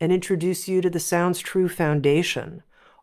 [0.00, 2.62] and introduce you to the Sounds True Foundation,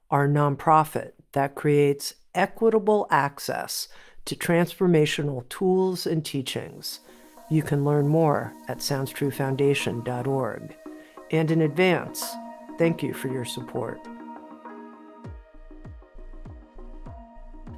[0.09, 3.87] our nonprofit that creates equitable access
[4.25, 7.01] to transformational tools and teachings.
[7.49, 10.75] You can learn more at SoundsTrueFoundation.org.
[11.31, 12.25] And in advance,
[12.77, 13.99] thank you for your support.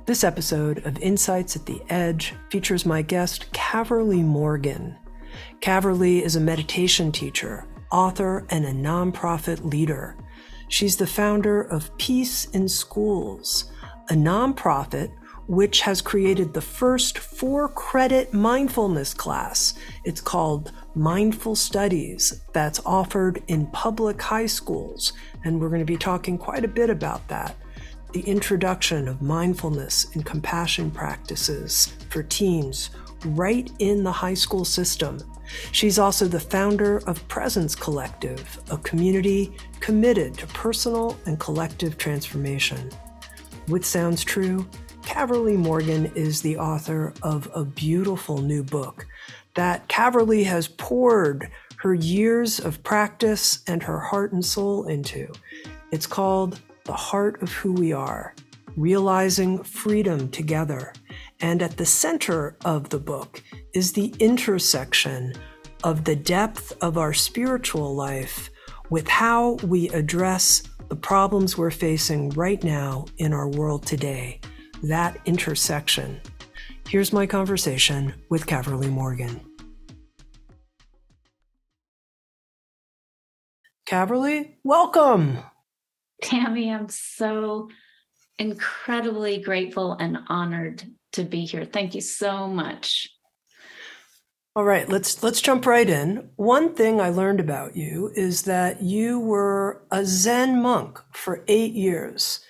[0.06, 4.96] This episode of Insights at the Edge features my guest, Caverly Morgan.
[5.62, 10.16] Caverly is a meditation teacher author, and a nonprofit leader.
[10.68, 13.72] She's the founder of Peace in Schools,
[14.10, 15.12] a nonprofit
[15.50, 19.74] which has created the first four credit mindfulness class.
[20.04, 25.14] It's called Mindful Studies, that's offered in public high schools.
[25.44, 27.56] And we're going to be talking quite a bit about that.
[28.14, 32.92] The introduction of mindfulness and compassion practices for teens
[33.26, 35.20] right in the high school system
[35.72, 42.90] She's also the founder of Presence Collective, a community committed to personal and collective transformation.
[43.68, 44.68] With Sounds True,
[45.04, 49.08] Caverly Morgan is the author of a beautiful new book
[49.56, 55.32] that Caverly has poured her years of practice and her heart and soul into.
[55.92, 58.36] It's called The Heart of Who We Are
[58.76, 60.94] Realizing Freedom Together.
[61.42, 63.42] And at the center of the book
[63.74, 65.34] is the intersection
[65.84, 68.50] of the depth of our spiritual life
[68.90, 74.42] with how we address the problems we're facing right now in our world today.
[74.84, 76.20] That intersection.
[76.88, 79.40] Here's my conversation with Caverly Morgan.
[83.86, 85.40] Caverly, welcome.
[86.24, 87.70] Tami, I'm so
[88.38, 90.84] incredibly grateful and honored
[91.14, 91.66] to be here.
[91.66, 93.10] Thank you so much.
[94.56, 96.32] All right, let's let's jump right in.
[96.36, 101.74] One thing I learned about you is that you were a Zen monk for 8
[101.74, 102.42] years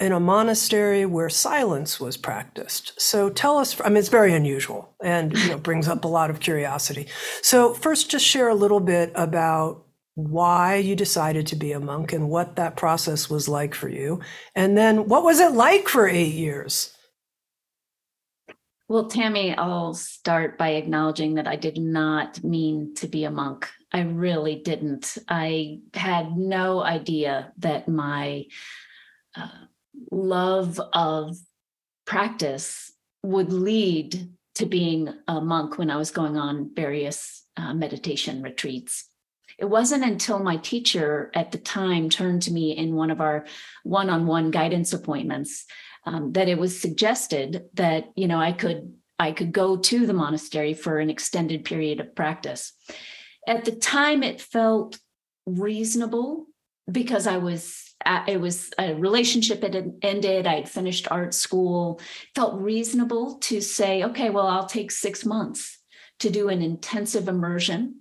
[0.00, 3.00] in a monastery where silence was practiced.
[3.00, 6.28] So tell us I mean it's very unusual and you know brings up a lot
[6.28, 7.06] of curiosity.
[7.40, 9.86] So first just share a little bit about
[10.16, 14.20] why you decided to be a monk and what that process was like for you.
[14.54, 16.93] And then what was it like for 8 years?
[18.86, 23.70] Well, Tami, I'll start by acknowledging that I did not mean to be a monk.
[23.90, 25.16] I really didn't.
[25.26, 28.44] I had no idea that my
[29.34, 29.48] uh,
[30.10, 31.36] love of
[32.04, 38.42] practice would lead to being a monk when I was going on various uh, meditation
[38.42, 39.08] retreats.
[39.58, 43.46] It wasn't until my teacher at the time turned to me in one of our
[43.82, 45.64] one on one guidance appointments
[46.06, 50.12] um, that it was suggested that you know I could I could go to the
[50.12, 52.72] monastery for an extended period of practice.
[53.46, 54.98] At the time, it felt
[55.46, 56.46] reasonable
[56.90, 57.94] because I was
[58.28, 60.46] it was a relationship had ended.
[60.46, 62.00] I had finished art school.
[62.34, 65.78] Felt reasonable to say, okay, well, I'll take six months
[66.20, 68.00] to do an intensive immersion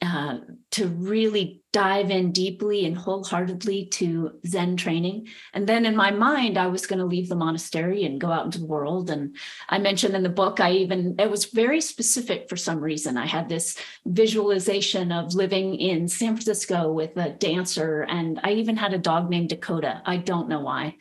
[0.00, 0.38] uh,
[0.70, 5.26] to really dive in deeply and wholeheartedly to Zen training.
[5.52, 8.44] And then in my mind, I was going to leave the monastery and go out
[8.44, 9.10] into the world.
[9.10, 9.36] And
[9.68, 13.16] I mentioned in the book, I even, it was very specific for some reason.
[13.16, 13.76] I had this
[14.06, 18.02] visualization of living in San Francisco with a dancer.
[18.02, 20.00] And I even had a dog named Dakota.
[20.06, 20.96] I don't know why,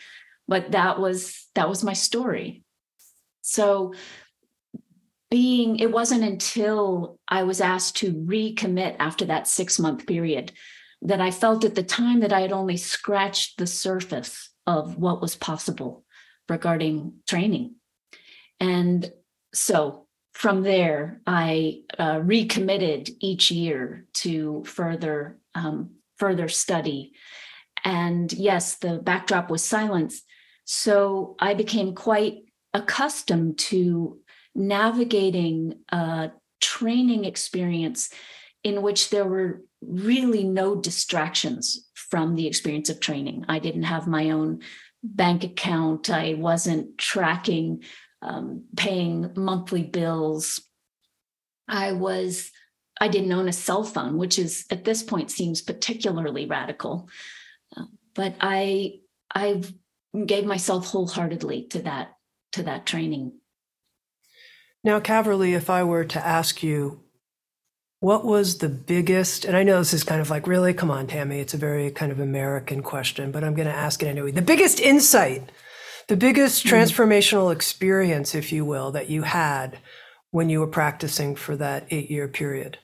[0.48, 2.64] but that was, that was my story.
[3.42, 3.94] So
[5.30, 10.52] being it wasn't until i was asked to recommit after that six month period
[11.02, 15.22] that i felt at the time that i had only scratched the surface of what
[15.22, 16.04] was possible
[16.50, 17.76] regarding training
[18.60, 19.12] and
[19.54, 27.14] so from there i uh, recommitted each year to further um, further study
[27.88, 30.24] and yes, the backdrop was silence.
[30.66, 32.40] So I became quite
[32.74, 34.20] accustomed to
[34.58, 38.10] navigating a training experience
[38.64, 43.46] in which there were really no distractions from the experience of training.
[43.48, 44.62] I didn't have my own
[45.04, 47.84] bank account, I wasn't tracking,
[48.22, 50.62] um, paying monthly bills.
[51.68, 52.52] I was
[53.00, 57.10] I didn't own a cell phone, which is at this point seems particularly radical.
[57.76, 57.84] Uh,
[58.16, 59.00] but I
[59.34, 59.62] I
[60.26, 62.14] gave myself wholeheartedly to that
[62.54, 63.34] to that training.
[64.88, 67.02] Now, Caverly, if I were to ask you,
[68.00, 71.08] what was the biggest, and I know this is kind of like, really, come on,
[71.08, 74.32] Tami, it's a very kind of American question, but I'm going to ask it anyway.
[74.32, 75.52] The biggest insight,
[76.08, 76.74] the biggest mm-hmm.
[76.74, 79.80] transformational experience, if you will, that you had
[80.32, 82.78] when you were practicing for that eight year period?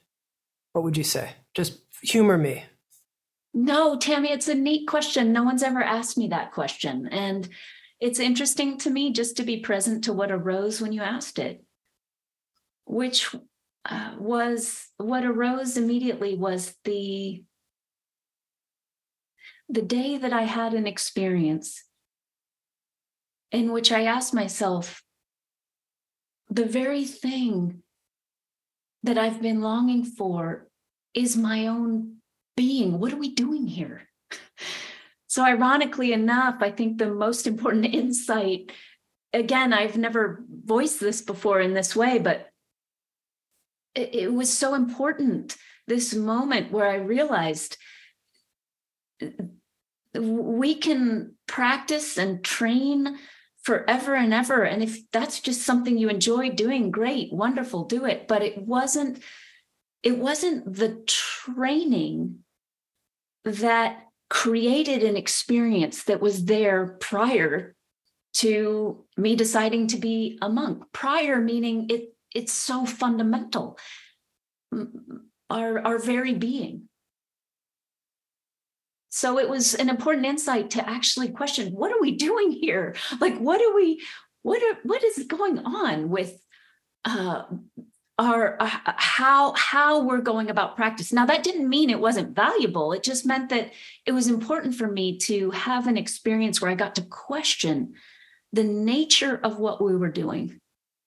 [0.74, 1.30] What would you say?
[1.54, 2.66] Just humor me.
[3.54, 5.32] No, Tami, it's a neat question.
[5.32, 7.08] No one's ever asked me that question.
[7.08, 7.48] And
[8.02, 11.63] it's interesting to me just to be present to what arose when you asked it,
[12.86, 13.36] which
[13.86, 17.44] uh, was what arose immediately was the
[19.70, 21.84] the day that I had an experience
[23.52, 25.04] in which I asked myself
[26.50, 27.82] the very thing
[29.04, 30.68] that I've been longing for
[31.14, 32.18] is my own
[32.56, 33.00] being.
[33.00, 34.08] What are we doing here?
[35.26, 38.72] So, ironically enough, I think the most important insight
[39.34, 42.50] again, I've never voiced this before in this way, but
[43.96, 45.58] it, was so important
[45.88, 47.78] this moment where I realized
[49.22, 53.18] uh, we can practice and train
[53.64, 54.64] forever and ever.
[54.64, 58.28] And if that's just something you enjoy doing, great, wonderful, do it.
[58.28, 59.24] But it wasn't,
[60.04, 62.40] it wasn't the training
[63.46, 67.76] that created an experience that was there prior
[68.34, 70.84] to me deciding to be a monk.
[70.92, 73.78] Prior meaning it it's so fundamental.
[75.50, 76.90] Our our very being.
[79.10, 82.96] So it was an important insight to actually question what are we doing here?
[83.22, 84.02] Like, what are we,
[84.42, 86.44] what are, what is going on with
[87.06, 87.44] uh,
[88.18, 91.14] our uh, how how we're going about practice?
[91.14, 92.92] Now that didn't mean it wasn't valuable.
[92.92, 93.72] It just meant that
[94.08, 97.94] it was important for me to have an experience where I got to question
[98.52, 100.60] the nature of what we were doing.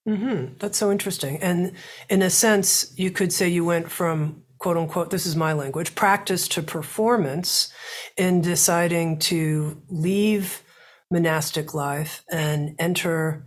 [0.06, 0.54] Mm-hmm.
[0.58, 1.38] That's so interesting.
[1.38, 1.72] And
[2.08, 5.94] in a sense, you could say you went from quote unquote, this is my language,
[5.94, 7.72] practice to performance
[8.16, 10.62] in deciding to leave
[11.10, 13.46] monastic life and enter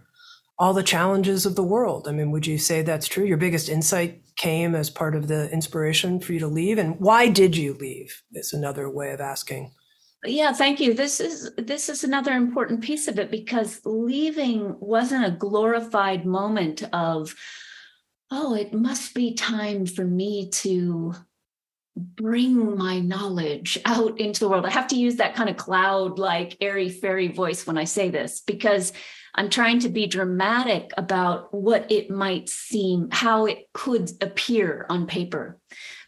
[0.58, 2.08] all the challenges of the world.
[2.08, 3.26] I mean, would you say that's true?
[3.26, 6.78] Your biggest insight came as part of the inspiration for you to leave.
[6.78, 8.22] And why did you leave?
[8.34, 9.72] Is another way of asking.
[10.26, 10.94] Yeah, thank you.
[10.94, 16.84] This is this is another important piece of it because leaving wasn't a glorified moment
[16.92, 17.34] of
[18.32, 21.16] oh, it must be time for me to
[21.96, 24.66] bring my knowledge out into the world.
[24.66, 28.10] I have to use that kind of cloud like airy fairy voice when I say
[28.10, 28.94] this because
[29.36, 35.08] I'm trying to be dramatic about what it might seem, how it could appear on
[35.08, 35.60] paper.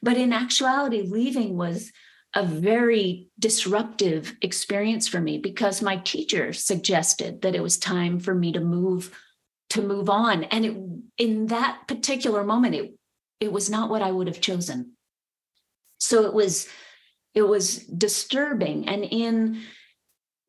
[0.02, 1.92] But in actuality, leaving was
[2.34, 8.34] a very disruptive experience for me because my teacher suggested that it was time for
[8.34, 9.18] me to move
[9.72, 10.44] to move on.
[10.46, 10.78] And it
[11.18, 12.94] in that particular moment it
[13.40, 14.94] it was not what i would have chosen.
[16.00, 16.68] So it was
[17.34, 18.88] it was disturbing.
[18.88, 19.62] And in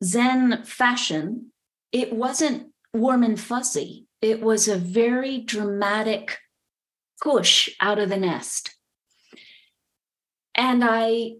[0.03, 1.51] zen fashion
[1.91, 4.07] it wasn't warm and fuzzy.
[4.21, 6.39] It was a very dramatic
[7.21, 8.73] push out of the nest.
[10.55, 11.33] And i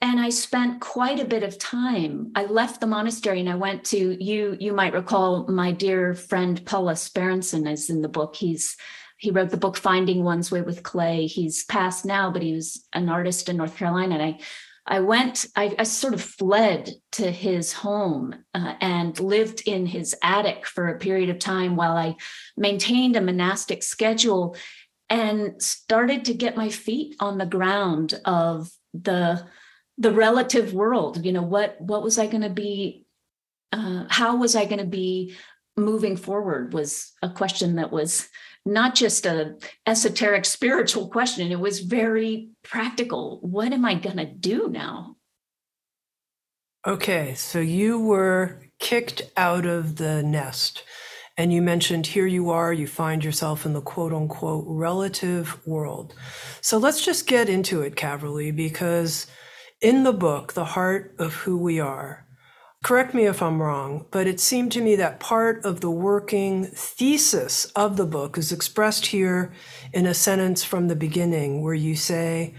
[0.00, 3.84] and i spent quite a bit of time i left the monastery and i went
[3.84, 8.36] to you you might recall my dear friend paulus berensohn is in the book.
[8.36, 8.76] He's
[9.16, 11.26] he wrote the book finding one's way with clay.
[11.26, 14.14] He's passed now but he was an artist in north carolina.
[14.14, 14.38] And i
[14.86, 20.14] i went i, I sort of fled to his home uh, and lived in his
[20.22, 22.14] attic for a period of time while i
[22.56, 24.56] maintained a monastic schedule
[25.10, 29.46] and started to get my feet on the ground of the
[29.98, 33.04] the relative world you know what what was i going to be
[33.72, 35.34] uh, how was i going to be
[35.76, 38.28] moving forward was a question that was
[38.64, 41.50] not just a esoteric spiritual question.
[41.50, 43.38] It was very practical.
[43.42, 45.16] What am i going to do now?
[46.86, 50.84] Okay so you were kicked out of the nest
[51.36, 56.14] and you mentioned here you are you find yourself in the quote unquote relative world.
[56.60, 59.26] So let's just get into it caverly because
[59.80, 62.26] In the book, The Heart of Who We Are,
[62.82, 66.64] correct me if I'm wrong, but it seemed to me that part of the working
[66.64, 69.52] thesis of the book is expressed here
[69.92, 72.56] in a sentence from the beginning where you say,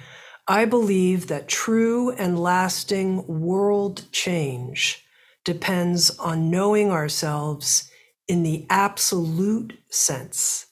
[0.47, 5.03] I believe that true and lasting world change
[5.43, 7.91] depends on knowing ourselves
[8.29, 10.67] in the absolute sense.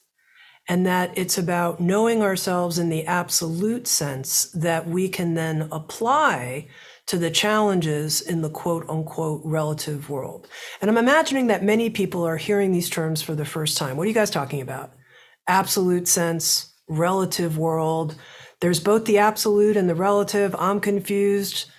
[0.68, 6.68] And that it's about knowing ourselves in the absolute sense that we can then apply
[7.06, 10.46] to the challenges in the quote unquote relative world.
[10.82, 13.96] And I'm imagining that many people are hearing these terms for the first time.
[13.96, 14.92] What are you guys talking about?
[15.46, 18.14] Absolute sense, relative world.
[18.60, 20.54] There's both the absolute and the relative.
[20.58, 21.70] I'm confused.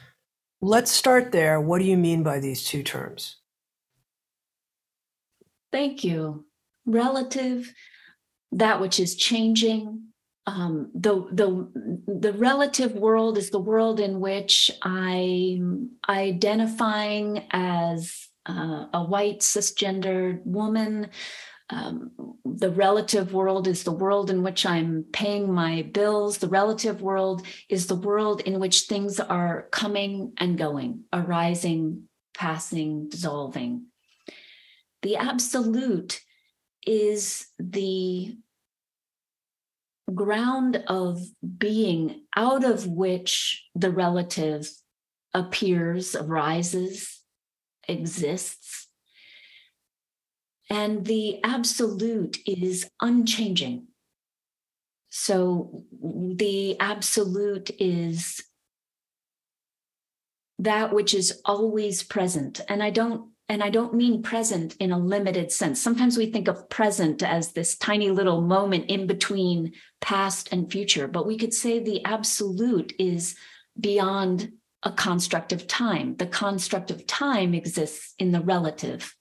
[0.61, 1.61] Let's start there.
[1.61, 3.37] What do you mean by these two terms?
[5.71, 6.45] Thank you.
[6.85, 7.71] Relative,
[8.51, 10.03] that which is changing.
[10.47, 11.69] Um, the the
[12.07, 20.43] the relative world is the world in which I'm identifying as uh, a white cisgendered
[20.45, 21.09] woman.
[21.71, 22.11] Um,
[22.45, 26.39] the relative world is the world in which I'm paying my bills.
[26.39, 33.09] The relative world is the world in which things are coming and going, arising, passing,
[33.09, 33.85] dissolving.
[35.03, 36.21] The absolute
[36.89, 38.35] is the
[40.15, 41.21] ground of
[41.59, 44.67] being out of which the relative
[45.35, 47.21] appears, arises,
[47.87, 48.87] exists.
[50.67, 53.87] And the absolute is unchanging.
[55.11, 58.43] So the absolute is
[60.57, 62.61] that which is always present.
[62.67, 65.81] And I don't and I don't mean present in a limited sense.
[65.81, 71.07] Sometimes we think of present as this tiny little moment in between past and future,
[71.07, 73.35] but we could say the absolute is
[73.77, 74.51] beyond
[74.83, 76.15] a construct of time.
[76.17, 79.15] The construct of time exists in the relative.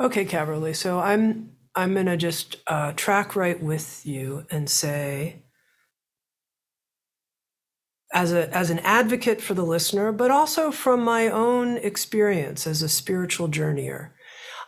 [0.00, 0.74] Okay, Caverly.
[0.74, 5.43] So I'm I'm gonna just uh, track right with you and say
[8.14, 12.80] as a as an advocate for the listener, but also from my own experience as
[12.80, 14.10] a spiritual journeyer.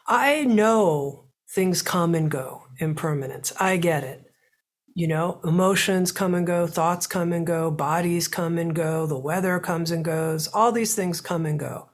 [0.06, 3.52] I know things come and go, impermanence.
[3.58, 4.24] I get it.
[4.94, 9.18] You know, emotions come and go, thoughts come and go, bodies come and go, the
[9.18, 11.90] weather comes and goes, all these things come and go.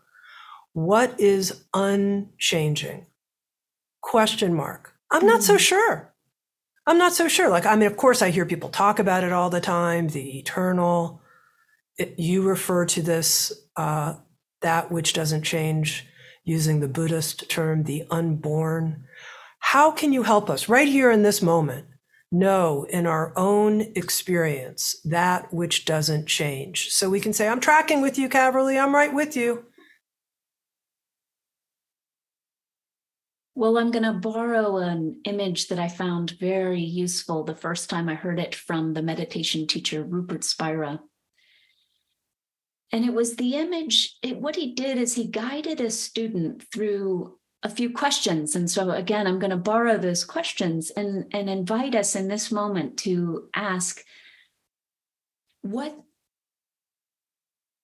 [0.72, 3.06] What is unchanging?
[4.00, 4.94] Question mark.
[5.10, 5.58] I'm not so hmm.
[5.58, 6.14] sure.
[6.86, 7.48] I'm not so sure.
[7.48, 10.38] Like, I mean, of course, I hear people talk about it all the time, the
[10.38, 11.21] eternal,
[11.98, 14.14] you refer to this, uh,
[14.60, 16.06] that which doesn't change,
[16.44, 19.04] using the Buddhist term, the unborn.
[19.58, 21.86] How can you help us right here in this moment
[22.34, 26.88] know in our own experience that which doesn't change?
[26.90, 29.64] So we can say, I'm tracking with you, Caverly, I'm right with you.
[33.54, 38.08] Well, I'm going to borrow an image that I found very useful the first time
[38.08, 41.00] I heard it from the meditation teacher, Rupert Spira
[42.92, 47.38] and it was the image it, what he did is he guided a student through
[47.64, 48.54] a few questions.
[48.54, 52.52] And so again i'm going to borrow those questions and and invite us in this
[52.52, 54.04] moment to ask
[55.62, 55.96] what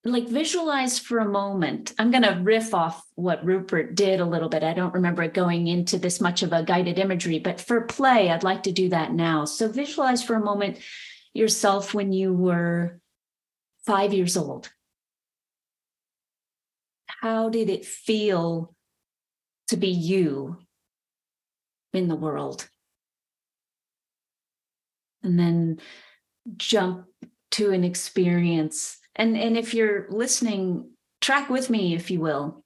[0.05, 1.93] like visualize for a moment.
[1.99, 4.63] I'm going to riff off what rupert did a little bit.
[4.63, 8.45] I don't remember going into this much of a guided imagery but for play i'd
[8.45, 9.45] like to do that now.
[9.45, 10.79] So visualize for a moment
[11.35, 13.01] yourself when you were
[13.87, 14.71] five years old
[17.21, 18.75] how did it feel
[19.69, 20.59] to be you
[21.93, 22.69] in the world?
[25.23, 25.81] And then
[26.57, 27.07] jump
[27.53, 28.99] to an experience.
[29.17, 32.65] And, and if you're listening, track with me, if you will.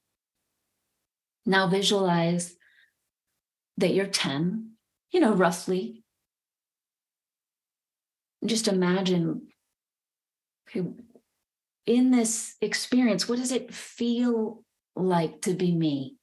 [1.47, 2.55] Now visualize
[3.79, 4.73] that you're 10,
[5.13, 6.05] you know, roughly.
[8.45, 9.49] Just imagine
[10.69, 10.87] okay,
[11.87, 16.17] in this experience, what does it feel like to be me?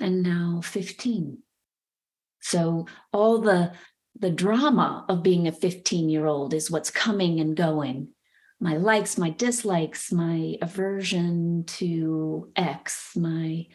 [0.00, 1.38] And now 15.
[2.40, 3.72] So all the
[4.20, 8.08] the drama of being a 15 year old is what's coming and going.
[8.60, 13.66] My likes, my dislikes, my aversion to X, my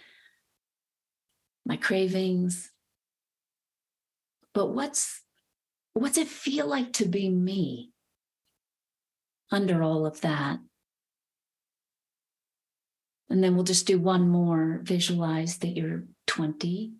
[1.66, 2.72] my cravings.
[4.54, 5.23] But what's
[5.94, 7.92] what's it feel like to be me
[9.52, 10.60] under all of that?
[13.30, 14.82] And then we'll just do one more.
[14.84, 16.94] Visualize that you're 20,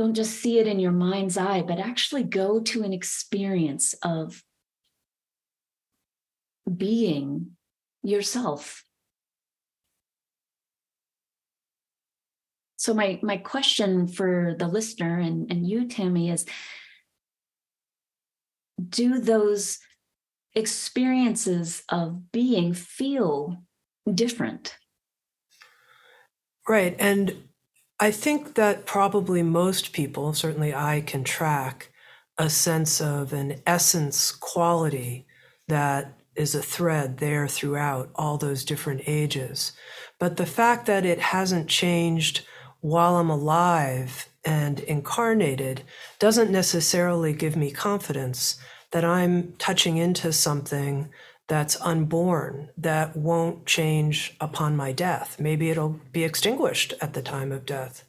[0.00, 4.42] don't just see it in your mind's eye, but actually go to an experience of
[6.74, 7.50] being
[8.02, 8.82] yourself.
[12.80, 16.46] So my my question for the listener and, and you, Tami, is
[18.88, 19.80] do those
[20.54, 23.58] experiences of being feel
[24.10, 24.78] different?
[26.66, 26.96] Right.
[26.98, 27.48] And
[28.00, 31.92] I think that probably most people, certainly I can track
[32.38, 35.26] a sense of an essence quality
[35.68, 39.72] that is a thread there throughout all those different ages.
[40.18, 42.46] But the fact that it hasn't changed
[42.80, 45.82] while I'm alive and incarnated
[46.18, 48.58] doesn't necessarily give me confidence
[48.92, 51.10] that I'm touching into something
[51.46, 55.38] that's unborn that won't change upon my death.
[55.40, 58.04] Maybe it'll be extinguished at the time of death.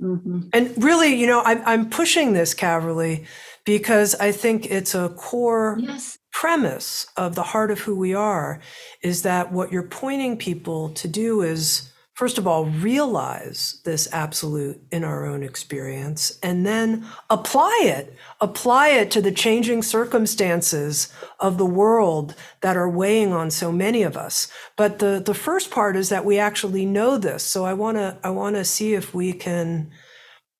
[0.00, 0.40] Mm-hmm.
[0.52, 3.26] And really, you know, I'm, I'm pushing this, Caverly,
[3.64, 6.16] because I think it's a core yes.
[6.32, 8.60] premise of the heart of who we are
[9.02, 11.89] is that what you're pointing people to do is
[12.20, 18.88] first of all, realize this absolute in our own experience and then apply it, apply
[18.88, 24.18] it to the changing circumstances of the world that are weighing on so many of
[24.18, 24.52] us.
[24.76, 27.42] But the, the first part is that we actually know this.
[27.42, 29.90] So I want to, I want to see if we can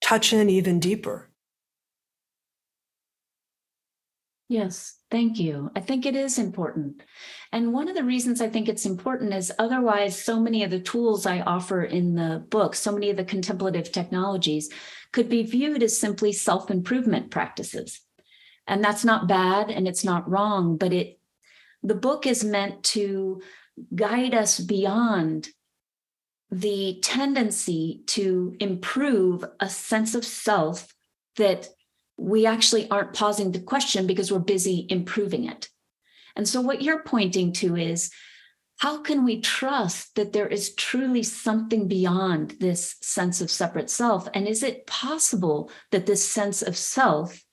[0.03, 1.29] touch in even deeper.
[4.49, 5.71] Yes, thank you.
[5.77, 7.03] I think it is important.
[7.53, 10.79] And one of the reasons I think it's important is otherwise, so many of the
[10.79, 14.71] tools I offer in the book, so many of the contemplative technologies
[15.13, 18.01] could be viewed as simply self improvement practices.
[18.67, 21.19] And that's not bad and it's not wrong, but it,
[21.83, 23.43] the book is meant to
[23.95, 25.49] guide us beyond
[26.53, 30.95] the tendency to improve a sense of self
[31.37, 31.69] that
[32.17, 35.69] we actually aren't pausing to question because we're busy improving it.
[36.37, 38.11] And so, what you're pointing to is
[38.79, 44.27] how can we trust that there is truly something beyond this sense of separate self?
[44.33, 47.45] And is it possible that this sense of self,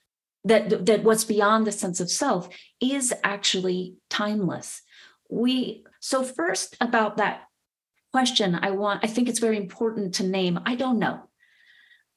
[0.44, 2.48] that, that what's beyond the sense of self,
[2.80, 4.82] is actually timeless?
[5.28, 7.42] We, so, first about that
[8.12, 11.28] question, I want, I think it's very important to name, I don't know.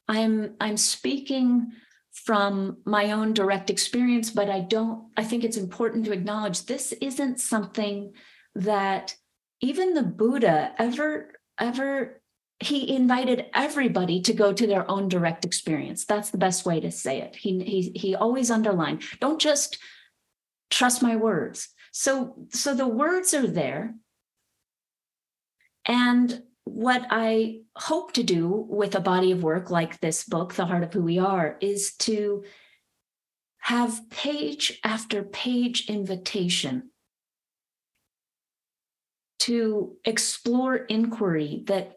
[0.08, 1.72] I'm I'm speaking
[2.12, 6.91] from my own direct experience, but I don't, I think it's important to acknowledge this
[6.93, 8.13] isn't something
[8.56, 9.15] that
[9.62, 12.21] even the Buddha ever, ever,
[12.60, 16.06] he invited everybody to go to their own direct experience.
[16.06, 17.36] That's the best way to say it.
[17.36, 19.78] He, he, he always underlined, don't just
[20.69, 21.69] trust my words.
[21.91, 23.95] So, so the words are there.
[25.86, 30.65] And what I hope to do with a body of work like this book, The
[30.65, 32.43] Heart of Who We Are, is to
[33.60, 36.89] have page after page invitation
[39.39, 41.95] to explore inquiry that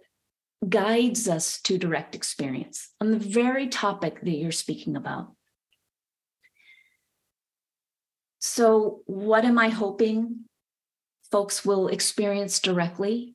[0.67, 5.33] guides us to direct experience on the very topic that you're speaking about.
[8.41, 10.45] So, what am I hoping
[11.31, 13.35] folks will experience directly?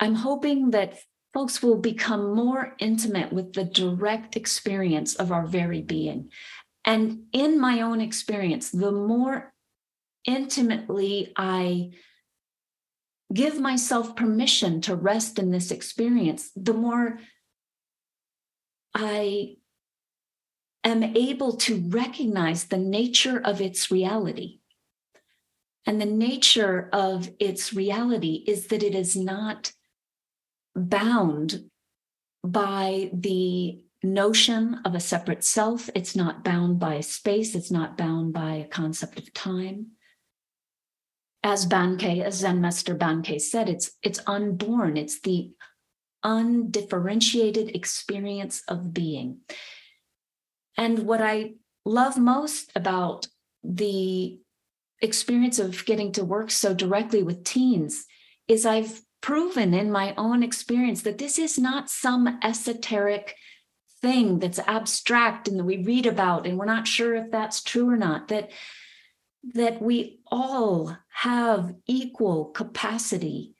[0.00, 0.98] I'm hoping that
[1.32, 6.30] folks will become more intimate with the direct experience of our very being.
[6.84, 9.52] And in my own experience, the more
[10.24, 11.90] intimately I
[13.32, 17.18] give myself permission to rest in this experience, the more
[18.94, 19.56] I
[20.82, 24.60] am able to recognize the nature of its reality.
[25.86, 29.72] And the nature of its reality is that it is not
[30.74, 31.70] bound
[32.42, 35.90] by the notion of a separate self.
[35.94, 37.54] It's not bound by space.
[37.54, 39.88] It's not bound by a concept of time.
[41.42, 44.96] As Bankei, as Zen Master Bankei said, it's it's unborn.
[44.96, 45.52] It's the
[46.22, 49.38] undifferentiated experience of being.
[50.76, 51.54] And what I
[51.84, 53.26] love most about
[53.62, 54.38] the
[55.00, 58.04] experience of getting to work so directly with teens
[58.48, 63.36] is I've proven in my own experience that this is not some esoteric
[64.00, 67.88] thing that's abstract and that we read about and we're not sure if that's true
[67.88, 68.50] or not that
[69.54, 73.54] that we all have equal capacity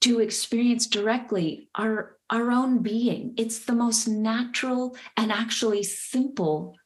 [0.00, 3.34] to experience directly our our own being.
[3.36, 6.76] It's the most natural and actually simple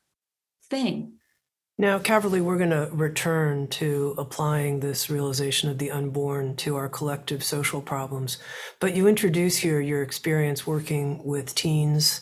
[0.70, 1.18] thing
[1.76, 6.88] Now, Caverly, we're going to return to applying this realization of the unborn to our
[6.88, 8.38] collective social problems.
[8.78, 12.20] But you introduce here your experience working with teens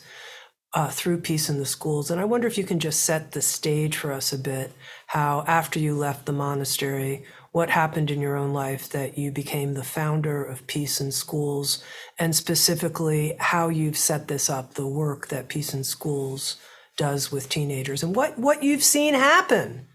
[0.73, 2.09] uh, through Peace in the Schools.
[2.09, 4.71] And I wonder if you can just set the stage for us a bit
[5.05, 9.75] how, after you left the monastery, what happened in your own life that you became
[9.75, 11.83] the founder of Peace in Schools,
[12.17, 16.57] and specifically how you've set this up, the work that Peace in Schools
[16.97, 19.87] does with teenagers and what what you've seen happen.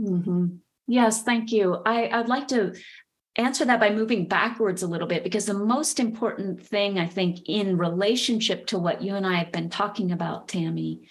[0.00, 0.56] Mm-hmm.
[0.86, 1.80] Yes, thank you.
[1.86, 2.74] I, I'd like to
[3.36, 7.48] answer that by moving backwards a little bit because the most important thing I think
[7.48, 11.06] in relationship to what you and I have been talking about, Tami,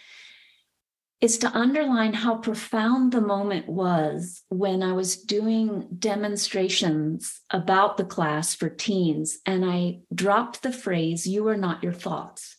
[1.19, 8.05] is to underline how profound the moment was when I was doing demonstrations about the
[8.05, 12.57] class for teens and I dropped the phrase, You are not your thoughts.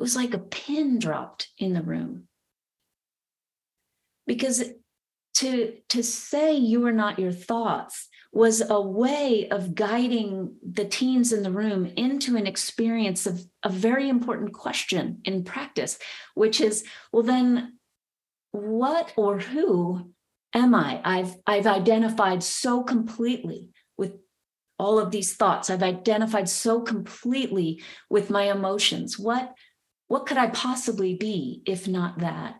[0.00, 2.24] It was like a pin dropped in the room.
[4.26, 4.64] Because
[5.34, 11.34] to, to say you are not your thoughts was a way of guiding the teens
[11.34, 15.98] in the room into an experience of a very important question in practice,
[16.34, 16.82] which is,
[17.12, 17.76] well, then
[18.52, 20.12] what or who
[20.54, 21.02] am I?
[21.04, 24.14] I've, I've identified so completely with
[24.78, 25.68] all of these thoughts.
[25.68, 29.18] I've identified so completely with my emotions.
[29.18, 29.52] What
[30.10, 32.56] what could I possibly be if not that?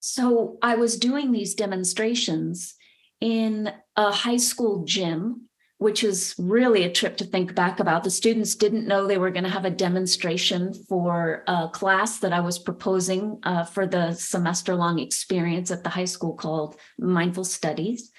[0.00, 2.74] So I was doing these demonstrations
[3.22, 8.04] in a high school gym, which is really a trip to think back about.
[8.04, 12.34] The students didn't know they were going to have a demonstration for a class that
[12.34, 17.44] I was proposing uh, for the semester long experience at the high school called Mindful
[17.44, 18.12] Studies.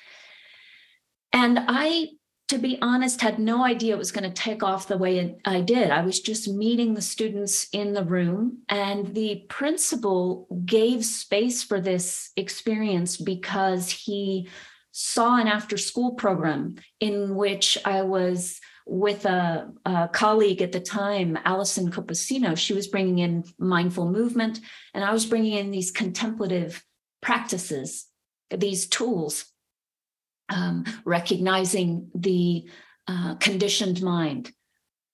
[1.32, 2.08] And I
[2.50, 5.62] to be honest, had no idea it was going to take off the way I
[5.62, 5.92] did.
[5.92, 11.80] I was just meeting the students in the room, and the principal gave space for
[11.80, 14.50] this experience because he
[14.92, 20.80] saw an after school program in which I was with a, a, colleague at the
[20.80, 22.58] time, Allison Copacino.
[22.58, 24.60] She was bringing in mindful movement,
[24.96, 26.84] and I was bringing in these contemplative
[27.22, 28.08] practices,
[28.50, 29.46] these tools
[30.50, 32.70] um, recognizing the
[33.08, 34.52] uh, conditioned mind,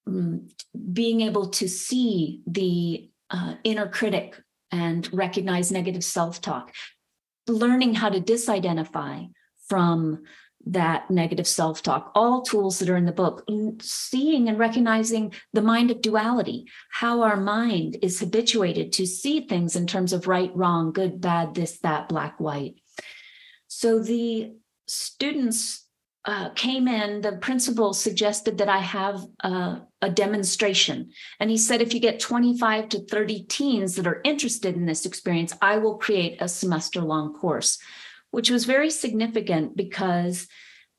[0.08, 0.48] um,
[0.94, 4.40] being able to see the uh, inner critic
[4.72, 6.74] and recognize negative self talk,
[7.48, 9.30] learning how to disidentify
[9.68, 10.24] from
[10.68, 13.48] that negative self talk, all tools that are in the book,
[13.82, 19.76] seeing and recognizing the mind of duality, how our mind is habituated to see things
[19.76, 22.76] in terms of right, wrong, good, bad, this, that, black, white.
[23.68, 24.56] So the
[24.88, 25.86] students
[26.26, 31.12] uh, came in, the principal suggested that I have a, a, demonstration.
[31.40, 35.06] And he said, if you get 25 to 30 teens that are interested in this
[35.06, 37.78] experience, I will create a semester long course,
[38.32, 40.48] which was very significant because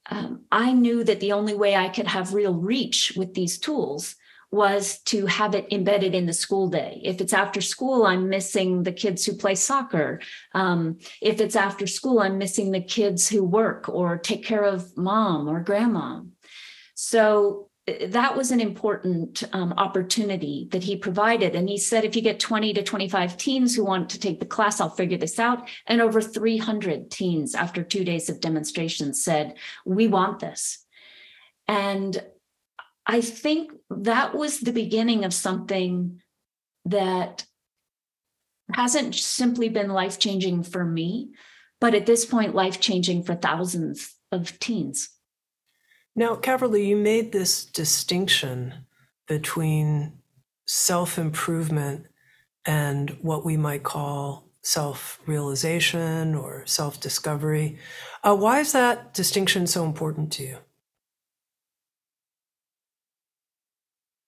[0.08, 4.14] um, I knew that the only way I could have real reach with these tools
[4.56, 7.00] was to have it embedded in the school day.
[7.04, 10.20] If it's after school, I'm missing the kids who play soccer.
[10.54, 14.96] Um, if it's after school, I'm missing the kids who work or take care of
[14.96, 16.22] mom or grandma.
[16.94, 21.54] So uh, that was an important um, opportunity that he provided.
[21.54, 24.46] And he said, if you get 20 to 25 teens who want to take the
[24.46, 25.68] class, I'll figure this out.
[25.86, 30.84] And over 300 teens after two days of demonstrations said, we want this.
[31.68, 32.22] And
[33.06, 36.20] I think that was the beginning of something
[36.84, 37.44] that
[38.72, 41.30] hasn't simply been life changing for me,
[41.80, 45.10] but at this point, life changing for thousands of teens.
[46.14, 48.74] Now, Caverly, you made this distinction
[49.28, 50.14] between
[50.66, 52.06] self improvement
[52.64, 57.78] and what we might call self realization or self discovery.
[58.24, 60.58] Uh, why is that distinction so important to you?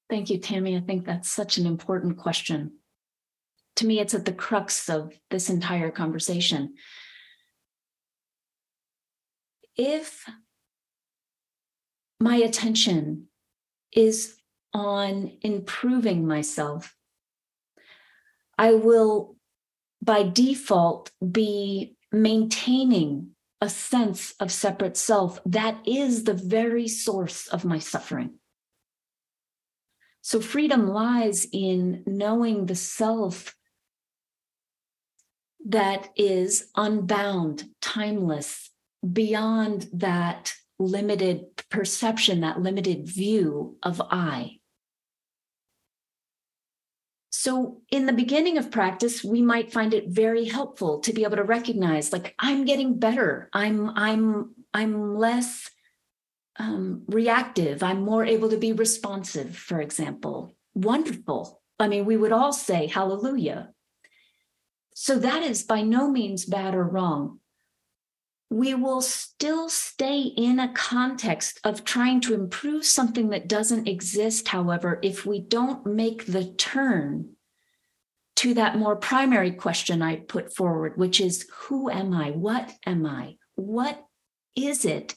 [0.09, 0.77] Thank you, Tami.
[0.77, 2.79] I think that's such an important question.
[3.77, 6.75] To me, it's at the crux of this entire conversation.
[9.77, 10.25] If
[12.19, 13.29] my attention
[13.93, 14.37] is
[14.75, 16.97] on improving myself,
[18.57, 19.37] I will
[20.03, 27.65] by default be maintaining a sense of separate self that is the very source of
[27.65, 28.38] my suffering.
[30.29, 33.57] So freedom lies in knowing the self
[35.65, 38.69] that is unbound, timeless,
[39.11, 44.59] beyond that limited perception, that limited view of I.
[47.31, 51.37] So, in the beginning of practice, we might find it very helpful to be able
[51.37, 53.49] to recognize, like, I'm getting better.
[53.55, 55.71] I'm, I'm, I'm less
[56.59, 57.83] um, reactive.
[57.83, 60.55] I'm more able to be responsive, for example.
[60.75, 61.61] Wonderful.
[61.79, 63.71] I mean, we would all say hallelujah.
[64.95, 67.39] So, that is by no means bad or wrong
[68.51, 74.49] we will still stay in a context of trying to improve something that doesn't exist,
[74.49, 77.35] however, if we don't make the turn
[78.37, 82.31] to that more primary question I put forward, which is who am I?
[82.31, 83.37] What am I?
[83.57, 84.03] What
[84.57, 85.15] is it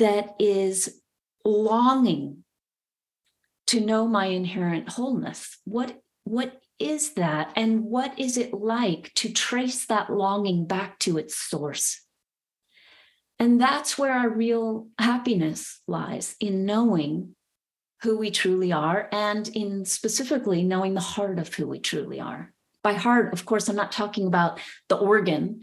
[0.00, 1.00] that is
[1.44, 2.44] longing
[3.68, 5.58] to know my inherent wholeness?
[5.64, 7.52] What, what is that?
[7.54, 12.02] And what is it like to trace that longing back to its source?
[13.38, 17.36] And that's where our real happiness lies in knowing
[18.02, 22.52] who we truly are and in specifically knowing the heart of who we truly are.
[22.82, 24.58] By heart, of course, I'm not talking about
[24.88, 25.62] the organ.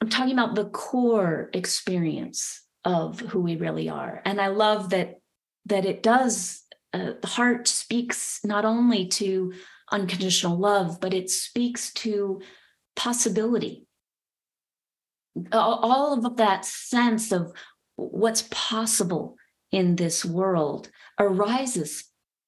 [0.00, 4.20] I'm talking about the core experience of who we really are.
[4.24, 5.18] And I love that
[5.66, 9.52] that it does uh, the heart speaks not only to
[9.90, 12.40] unconditional love, but it speaks to
[12.96, 13.86] possibility.
[15.52, 17.52] All of that sense of
[17.96, 19.36] what's possible
[19.70, 22.04] in this world arises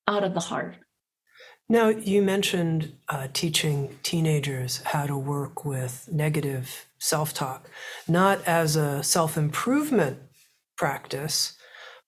[0.07, 0.77] out of the heart.
[1.67, 7.69] Now, you mentioned uh, teaching teenagers how to work with negative self talk,
[8.09, 10.19] not as a self improvement
[10.79, 11.55] practice,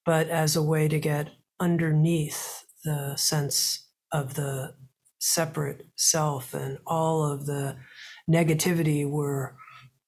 [0.07, 4.75] but as a way to get underneath the sense of the
[5.19, 7.77] separate self and all of the
[8.31, 9.53] negativity we're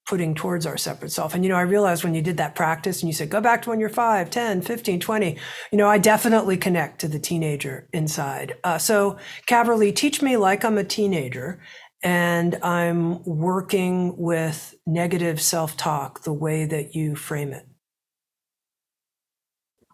[0.06, 1.34] putting towards our separate self.
[1.34, 3.60] And, you know, I realized when you did that practice and you said, go back
[3.62, 5.36] to when you're 5, 10, 15, 20,
[5.70, 8.54] you know, I definitely connect to the teenager inside.
[8.64, 11.60] Uh, so, Caverly, teach me like I'm a teenager
[12.02, 17.66] and I'm working with negative self talk the way that you frame it.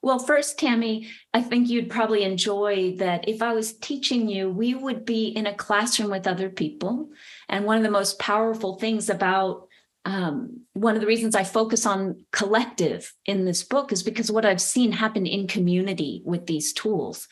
[0.02, 4.74] Well, first, Tami, I think you'd probably enjoy that if I was teaching you, we
[4.74, 7.08] would be in a classroom with other people.
[7.48, 9.66] And one of the most powerful things about
[10.04, 14.44] um, one of the reasons I focus on collective in this book is because what
[14.44, 17.26] I've seen happen in community with these tools.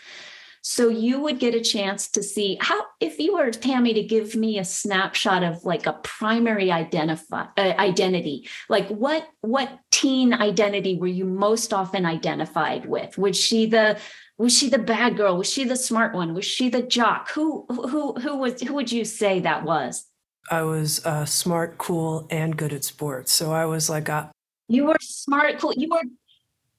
[0.62, 4.36] So you would get a chance to see how, if you were Tami to give
[4.36, 10.96] me a snapshot of like a primary identify uh, identity, like what what teen identity
[10.96, 13.18] were you most often identified with?
[13.18, 13.98] Was she the
[14.38, 15.36] was she the bad girl?
[15.36, 16.32] Was she the smart one?
[16.32, 17.30] Was she the jock?
[17.30, 20.06] Who who who was who would you say that was?
[20.50, 23.32] I was uh, smart, cool, and good at sports.
[23.32, 24.30] So I was like a.
[24.68, 25.72] You were smart, cool.
[25.76, 26.02] You were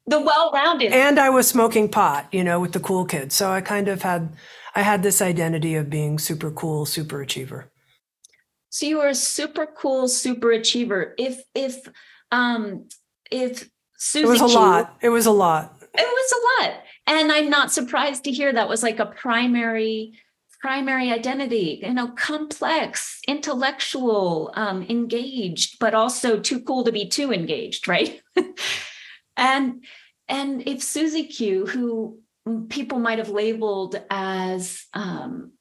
[0.05, 3.35] the well-rounded and i was smoking pot you know with the cool kids.
[3.35, 4.35] So i kind of had
[4.75, 7.71] i had this identity of being super cool super achiever.
[8.69, 11.13] So you were a super cool super achiever.
[11.17, 11.87] If if
[12.31, 12.89] um
[13.31, 14.97] if Susie it was a lot.
[15.01, 15.77] It was a lot.
[15.79, 16.79] It was a lot.
[17.05, 20.13] And i'm not surprised to hear that was like a primary
[20.61, 27.33] primary identity you know complex intellectual um, engaged but also too cool to be too
[27.33, 28.21] engaged right
[29.37, 29.83] and
[30.27, 32.19] and if Susie Q, who
[32.69, 35.51] people might have labeled as um,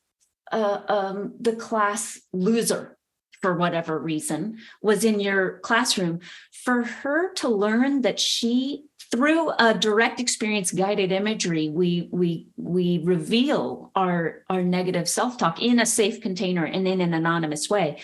[0.51, 2.97] uh, um, the class loser
[3.41, 6.21] for whatever reason, was in your classroom,
[6.65, 12.99] for her to learn that she through a direct experience guided imagery we we we
[13.05, 18.01] reveal our our negative self-talk in a safe container and in an anonymous way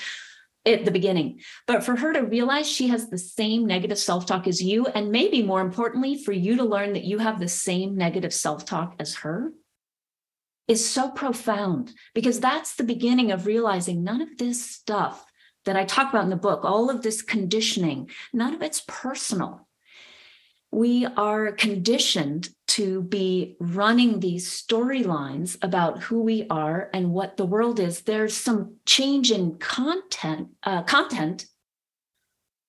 [0.68, 1.40] at the beginning.
[1.66, 5.10] But for her to realize she has the same negative self talk as you, and
[5.10, 8.96] maybe more importantly, for you to learn that you have the same negative self talk
[8.98, 9.52] as her,
[10.66, 15.24] is so profound because that's the beginning of realizing none of this stuff
[15.64, 19.67] that I talk about in the book, all of this conditioning, none of it's personal
[20.70, 27.46] we are conditioned to be running these storylines about who we are and what the
[27.46, 28.02] world is.
[28.02, 31.46] There's some change in content uh, content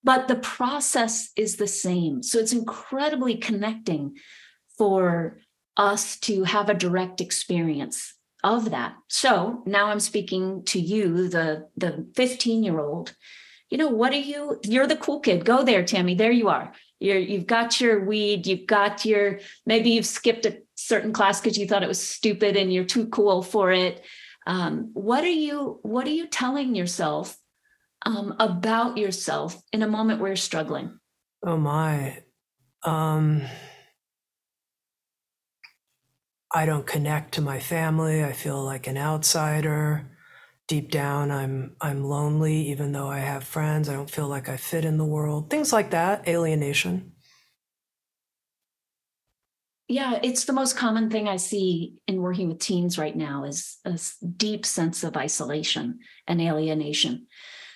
[0.02, 2.22] but the process is the same.
[2.22, 4.16] So it's incredibly connecting
[4.78, 5.38] for
[5.76, 8.94] us to have a direct experience of that.
[9.08, 13.14] So now i'm speaking to you the the 15 year old
[13.68, 15.44] you know what are you you're the cool kid.
[15.44, 16.16] Go there tami.
[16.16, 20.58] There you are you're you've got your weed you've got your maybe you've skipped a
[20.76, 24.04] certain class because you thought it was stupid and you're too cool for it
[24.46, 27.36] um, what are you what are you telling yourself
[28.06, 30.98] um, about yourself in a moment where you're struggling
[31.44, 32.22] oh my
[32.84, 33.42] um
[36.52, 38.24] I don't connect to my family.
[38.24, 40.09] I feel like an outsider.
[40.70, 43.88] Deep down, I'm I'm lonely, even though I have friends.
[43.88, 45.50] I don't feel like I fit in the world.
[45.50, 47.10] Things like that, alienation.
[49.88, 53.78] Yeah, it's the most common thing I see in working with teens right now is
[53.84, 53.98] a
[54.36, 57.26] deep sense of isolation and alienation.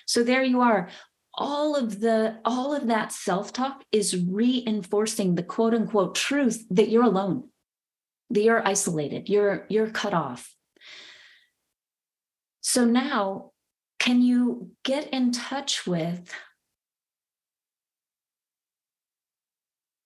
[0.05, 0.87] So there you are.
[1.33, 7.03] All of the all of that self-talk is reinforcing the quote unquote truth that you're
[7.03, 7.49] alone
[8.29, 10.54] that you're isolated, you're you're cut off.
[12.67, 13.51] So now
[13.99, 16.33] can you get in touch with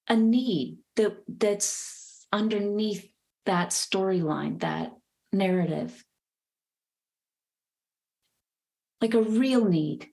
[0.10, 3.10] a need that that's underneath
[3.46, 4.92] that storyline, that
[5.32, 6.04] narrative?
[9.00, 10.10] Like a real need.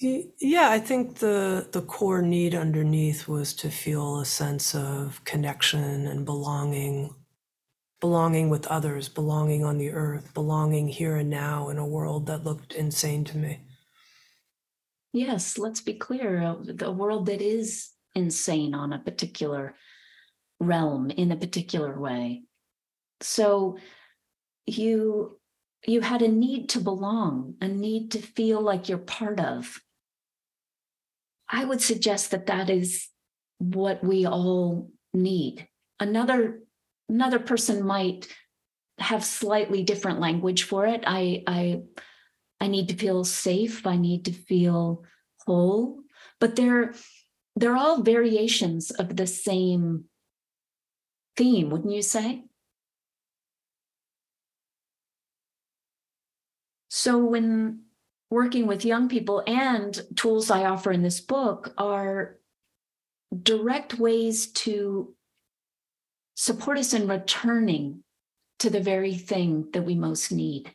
[0.00, 6.08] Yeah, I think the the core need underneath was to feel a sense of connection
[6.08, 7.14] and belonging
[8.00, 12.44] belonging with others, belonging on the earth, belonging here and now in a world that
[12.44, 13.60] looked insane to me.
[15.12, 19.74] Yes, let's be clear uh, the world that is insane on a particular
[20.60, 22.42] realm in a particular way.
[23.20, 23.78] So
[24.66, 25.38] you
[25.86, 29.80] you had a need to belong, a need to feel like you're part of.
[31.48, 33.08] I would suggest that that is
[33.58, 35.68] what we all need.
[36.00, 36.60] Another
[37.08, 38.28] another person might
[38.98, 41.04] have slightly different language for it.
[41.06, 41.82] I I
[42.60, 43.86] I need to feel safe.
[43.86, 45.04] I need to feel
[45.46, 46.00] whole.
[46.40, 46.94] But they're
[47.56, 50.04] they're all variations of the same
[51.36, 52.44] theme, wouldn't you say?
[56.88, 57.82] So when
[58.30, 62.38] working with young people and tools I offer in this book are
[63.42, 65.14] direct ways to
[66.36, 68.04] support us in returning
[68.60, 70.72] to the very thing that we most need.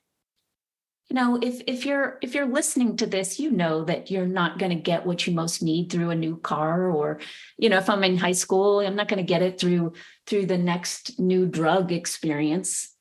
[1.10, 4.58] You know if if you're if you're listening to this you know that you're not
[4.60, 7.20] going to get what you most need through a new car or
[7.58, 9.92] you know if i'm in high school i'm not going to get it through
[10.26, 12.96] through the next new drug experience.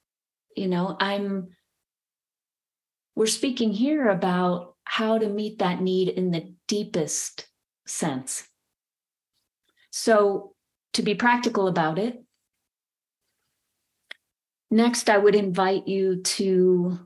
[0.56, 1.50] You know i'm
[3.14, 7.46] we're speaking here about how to meet that need in the deepest
[7.86, 8.42] sense.
[9.92, 10.54] So
[10.94, 12.24] to be practical about it
[14.70, 17.00] Next, I would invite you to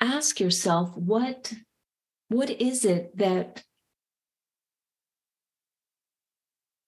[0.00, 1.52] ask yourself what,
[2.28, 3.62] what is it that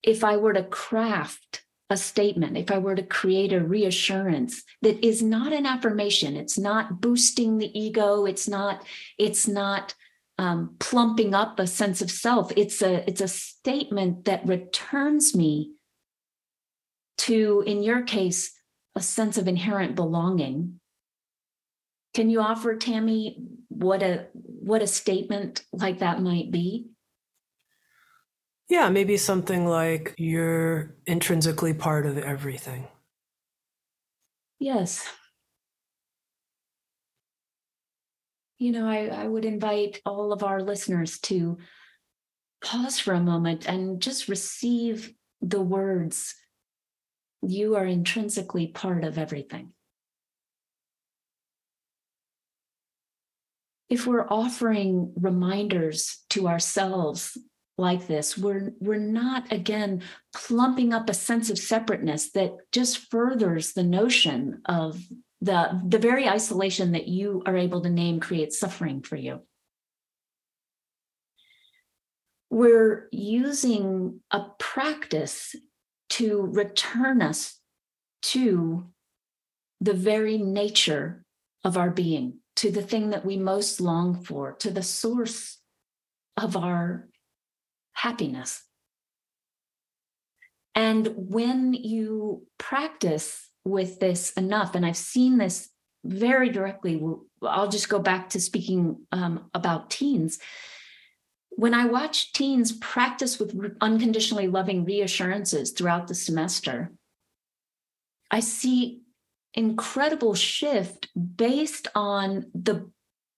[0.03, 5.05] if I were to craft a statement, if I were to create a reassurance that
[5.05, 8.85] is not an affirmation, it's not boosting the ego, it's not,
[9.19, 9.95] it's not
[10.39, 12.53] um, plumping up a sense of self.
[12.57, 15.73] It's a, it's a statement that returns me
[17.19, 18.53] to, in your case,
[18.95, 20.81] a sense of inherent belonging.
[22.15, 23.37] Can you offer Tami
[23.69, 26.89] what a what a statement like that might be?
[28.69, 32.89] Yeah, maybe something like you're intrinsically part of everything.
[34.59, 35.09] Yes.
[38.59, 41.59] You know, I, I would invite all of our listeners to
[42.63, 46.35] pause for a moment and just receive the words
[47.42, 49.72] you are intrinsically part of everything.
[53.88, 57.38] If we're offering reminders to ourselves
[57.79, 60.03] like this, we're, we're not, again,
[60.35, 65.01] plumping up a sense of separateness that just furthers the notion of
[65.40, 69.40] the, the very isolation that you are able to name creates suffering for you.
[72.51, 75.55] We're using a practice
[76.11, 77.59] to return us
[78.23, 78.87] to
[79.81, 81.25] the very nature
[81.64, 85.59] of our being, to the thing that we most long for, to the source
[86.37, 87.09] of our
[87.92, 88.62] happiness.
[90.75, 95.71] And when you practice with this enough, and I've seen this
[96.05, 97.03] very directly,
[97.42, 100.38] I'll just go back to speaking um, about teens
[101.59, 106.93] when I watch teens practice with unconditionally loving reassurances throughout the semester,
[108.30, 109.01] I see
[109.55, 112.89] incredible shift based on the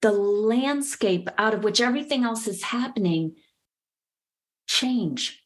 [0.03, 3.37] the landscape out of which everything else is happening
[4.67, 5.43] change.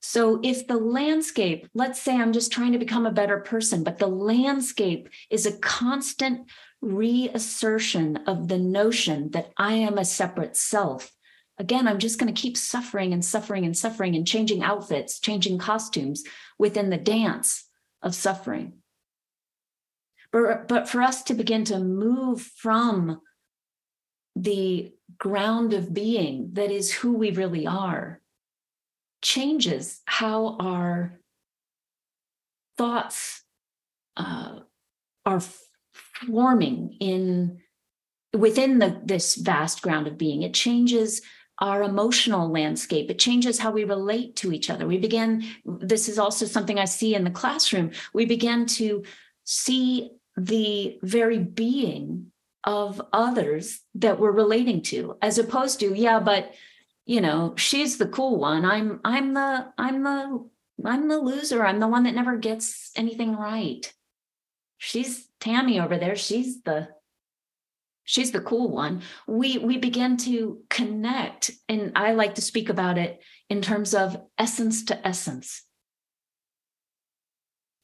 [0.00, 3.98] So if the landscape, let's say I'm just trying to become a better person, but
[3.98, 6.48] the landscape is a constant
[6.84, 11.12] reassertion of the notion that I am a separate self,
[11.58, 15.58] again, I'm just going to keep suffering and suffering and suffering and changing outfits, changing
[15.58, 16.24] costumes
[16.58, 17.64] within the dance
[18.02, 18.74] of suffering.
[20.32, 23.20] But, but for us to begin to move from
[24.36, 28.20] the ground of being that is who we really are
[29.22, 31.20] changes how our
[32.76, 33.42] thoughts
[34.16, 34.58] uh,
[35.24, 35.42] are
[36.26, 37.58] forming in
[38.32, 40.42] within the, this vast ground of being.
[40.42, 41.22] It changes
[41.60, 43.10] our emotional landscape.
[43.10, 44.86] It changes how we relate to each other.
[44.86, 47.92] We begin, this is also something I see in the classroom.
[48.12, 49.04] We begin to
[49.44, 52.32] see the very being
[52.64, 56.54] of others that we're relating to, as opposed to, yeah, but
[57.06, 58.64] you know, she's the cool one.
[58.64, 60.48] I'm I'm the I'm the
[60.84, 61.64] I'm the loser.
[61.64, 63.92] I'm the one that never gets anything right.
[64.84, 66.14] She's Tami over there.
[66.14, 66.88] She's the
[68.04, 69.00] she's the cool one.
[69.26, 74.16] We we begin to connect and i like to speak about it in terms of
[74.38, 75.62] essence to essence.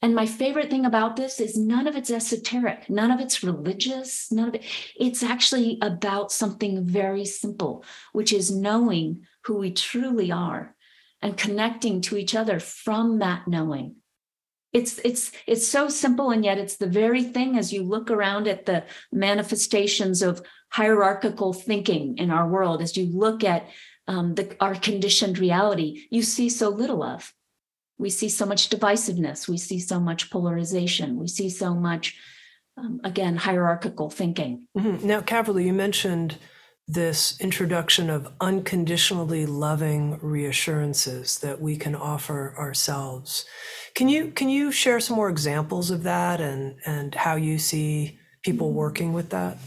[0.03, 4.31] And my favorite thing about this is none of it's esoteric none of it's religious
[4.31, 4.63] none of it
[4.95, 10.75] it's actually about something very simple which is knowing who we truly are
[11.21, 14.00] and connecting to each other from that knowing
[14.73, 18.47] it's it's it's so simple and yet it's the very thing as you look around
[18.47, 23.67] at the manifestations of hierarchical thinking in our world as you look at
[24.07, 27.33] um, the, our conditioned reality you see so little of
[27.97, 32.17] we see so much divisiveness we see so much polarization we see so much
[32.77, 35.05] um, again hierarchical thinking mm-hmm.
[35.05, 36.37] now Caverly, you mentioned
[36.93, 43.45] this introduction of unconditionally loving reassurances that we can offer ourselves.
[43.95, 48.19] Can you can you share some more examples of that and and how you see
[48.43, 49.57] people working with that?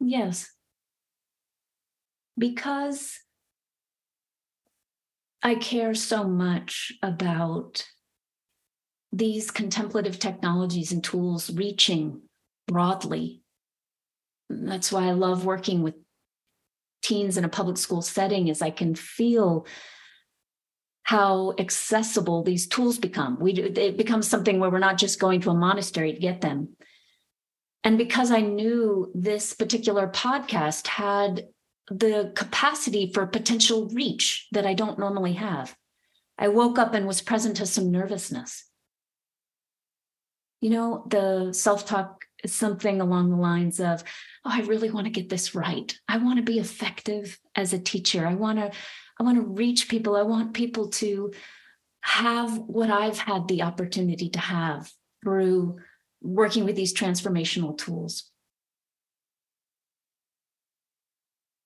[0.00, 0.48] Yes.
[2.38, 3.18] Because
[5.42, 7.84] I care so much about
[9.10, 12.20] these contemplative technologies and tools reaching
[12.68, 13.42] broadly
[14.48, 15.94] that's why I love working with
[17.02, 19.66] teens in a public school setting is I can feel
[21.02, 23.38] how accessible these tools become.
[23.40, 26.76] We it becomes something where we're not just going to a monastery to get them.
[27.82, 31.46] And because I knew this particular podcast had
[31.90, 35.74] the capacity for potential reach that I don't normally have,
[36.36, 38.66] I woke up and was present to some nervousness.
[40.60, 44.04] You know, the self talk something along the lines of,
[44.44, 45.98] oh, I really want to get this right.
[46.08, 48.26] I want to be effective as a teacher.
[48.26, 48.70] I want to,
[49.18, 50.16] I want to reach people.
[50.16, 51.32] I want people to
[52.02, 54.90] have what I've had the opportunity to have
[55.22, 55.78] through
[56.22, 58.30] working with these transformational tools.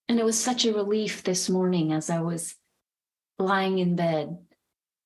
[0.08, 2.54] And it was such a relief this morning as I was
[3.38, 4.38] lying in bed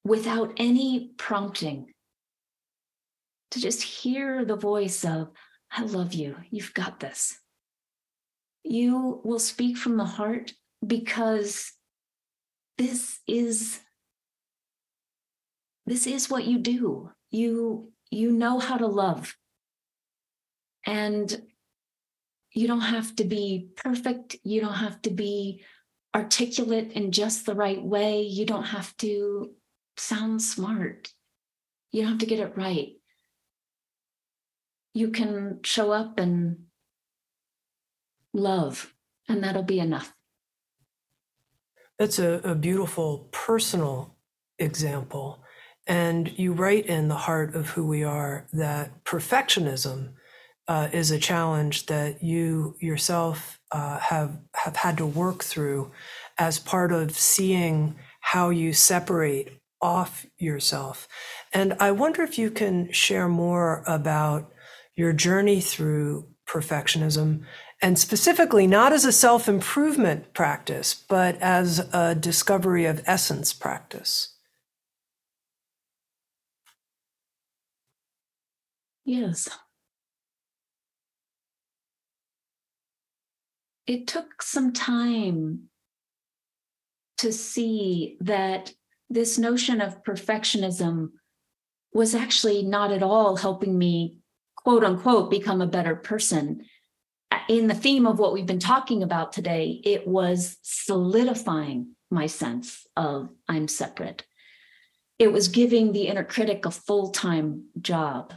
[0.04, 1.92] without any prompting
[3.50, 5.28] to just hear the voice of,
[5.70, 6.36] I love you.
[6.50, 7.38] You've got this.
[8.64, 10.52] You will speak from the heart
[10.84, 11.72] because
[12.78, 13.80] this is
[15.86, 17.10] this is what you do.
[17.30, 19.36] You you know how to love.
[20.84, 21.42] And
[22.52, 24.36] you don't have to be perfect.
[24.44, 25.64] You don't have to be
[26.14, 28.22] articulate in just the right way.
[28.22, 29.50] You don't have to
[29.96, 31.12] sound smart.
[31.92, 32.96] You don't have to get it right
[34.96, 36.56] you can show up and
[38.32, 38.94] love,
[39.28, 40.14] and that'll be enough.
[41.98, 44.16] That's a, a beautiful personal
[44.58, 45.42] example.
[45.86, 50.14] And you write in the heart of who we are that perfectionism
[50.66, 55.92] uh, is a challenge that you yourself uh, have have had to work through
[56.38, 61.06] as part of seeing how you separate off yourself.
[61.52, 64.50] And I wonder if you can share more about
[64.96, 67.44] your journey through perfectionism,
[67.82, 74.34] and specifically not as a self improvement practice, but as a discovery of essence practice.
[79.04, 79.48] Yes.
[83.86, 85.68] It took some time
[87.18, 88.72] to see that
[89.08, 91.10] this notion of perfectionism
[91.92, 94.18] was actually not at all helping me
[94.66, 96.64] quote unquote become a better person.
[97.48, 102.84] In the theme of what we've been talking about today it was solidifying my sense
[102.96, 104.24] of i'm separate.
[105.20, 108.34] It was giving the inner critic a full-time job.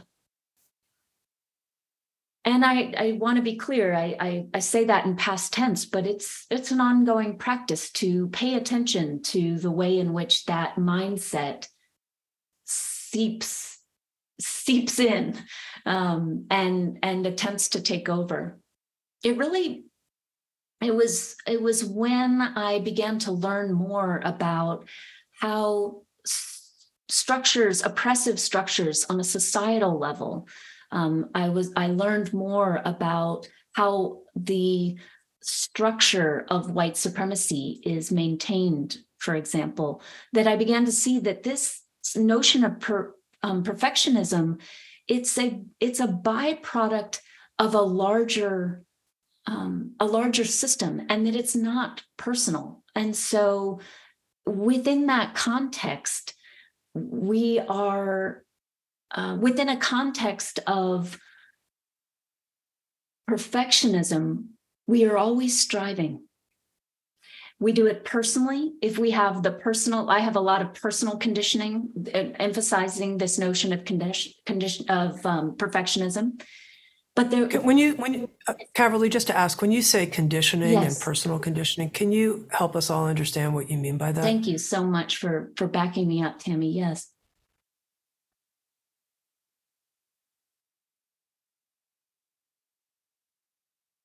[2.44, 5.84] And I, I want to be clear, I, I, I say that in past tense,
[5.84, 10.76] but it's it's an ongoing practice to pay attention to the way in which that
[10.76, 11.66] mindset
[12.66, 13.78] seeps
[14.40, 15.36] seeps in
[15.86, 18.58] um, and and attempts to take over.
[19.24, 19.84] It really
[20.80, 24.86] it was it was when I began to learn more about
[25.40, 26.02] how
[27.10, 30.48] structures, oppressive structures on a societal level.
[30.92, 34.96] Um, I was I learned more about how the
[35.42, 40.02] structure of white supremacy is maintained, for example,
[40.32, 41.82] that I began to see that this
[42.16, 44.60] notion of per, um, perfectionism,
[45.10, 47.18] it's a it's a byproduct
[47.58, 48.84] of a larger
[49.46, 52.84] um, a larger system, and that it's not personal.
[52.94, 53.80] And so,
[54.46, 56.34] within that context,
[56.94, 58.44] we are
[59.10, 61.18] uh, within a context of
[63.28, 64.44] perfectionism,
[64.86, 66.22] we are always striving.
[67.60, 68.72] We do it personally.
[68.80, 71.90] If we have the personal, I have a lot of personal conditioning,
[72.38, 76.40] emphasizing this notion of condition, condition of um, perfectionism.
[77.14, 80.72] But there, when you when you, uh, Caverly, just to ask, when you say conditioning
[80.72, 80.94] yes.
[80.94, 84.22] and personal conditioning, can you help us all understand what you mean by that?
[84.22, 86.72] Thank you so much for for backing me up, Tami.
[86.74, 87.10] Yes.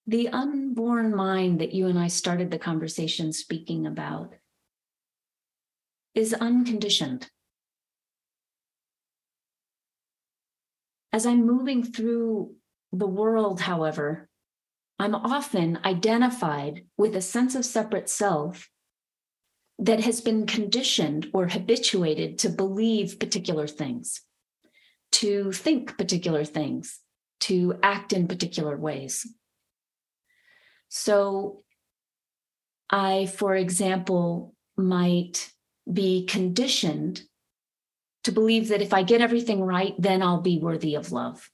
[0.08, 4.36] The unborn mind that you and I started the conversation speaking about
[6.14, 7.30] is unconditioned.
[11.12, 12.56] As I'm moving through
[12.92, 14.30] the world, however,
[15.00, 18.70] I'm often identified with a sense of separate self
[19.80, 24.22] that has been conditioned or habituated to believe particular things,
[25.14, 27.00] to think particular things,
[27.42, 29.26] to act in particular ways.
[30.90, 31.64] So,
[32.90, 35.52] I, for example, might
[35.92, 37.22] be conditioned
[38.24, 41.50] to believe that if I get everything right, then I'll be worthy of love.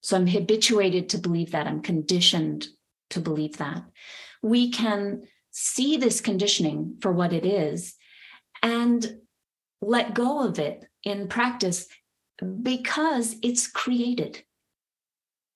[0.00, 1.66] So I'm habituated to believe that.
[1.66, 2.68] I'm conditioned
[3.10, 3.82] to believe that.
[4.42, 7.96] We can see this conditioning for what it is
[8.62, 9.20] and
[9.82, 11.86] let go of it in practice
[12.62, 14.42] because it's created.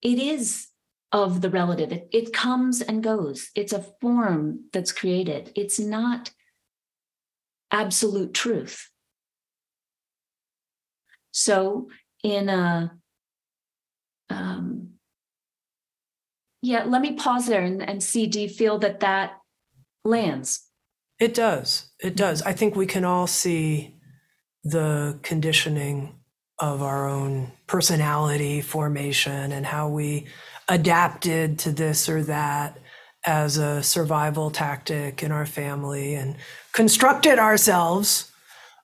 [0.02, 0.68] It is
[1.14, 3.50] of the relative, it, it comes and goes.
[3.54, 6.32] It's a form that's created, it's not
[7.70, 8.90] absolute truth.
[11.30, 11.88] So,
[12.22, 12.92] in a
[14.30, 14.94] um,
[16.62, 18.26] yeah, let me pause there and, and see.
[18.26, 19.38] Do you feel that that
[20.04, 20.66] lands?
[21.20, 21.90] It does.
[22.00, 22.42] It does.
[22.42, 23.96] I think we can all see
[24.64, 26.14] the conditioning
[26.58, 30.26] of our own personality formation and how we
[30.68, 32.78] adapted to this or that
[33.26, 36.36] as a survival tactic in our family and
[36.72, 38.30] constructed ourselves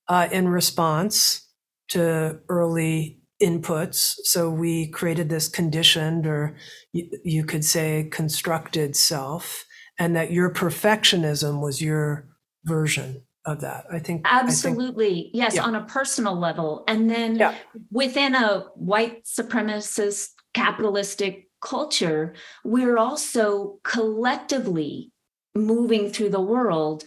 [0.09, 1.47] uh, in response
[1.89, 4.16] to early inputs.
[4.24, 6.57] So we created this conditioned, or
[6.93, 9.64] you, you could say constructed self,
[9.99, 12.28] and that your perfectionism was your
[12.64, 13.85] version of that.
[13.91, 15.64] I think absolutely I think, yes, yeah.
[15.64, 17.55] on a personal level, and then yeah.
[17.91, 22.35] within a white supremacist capitalistic culture,
[22.65, 25.13] we're also collectively
[25.55, 27.05] moving through the world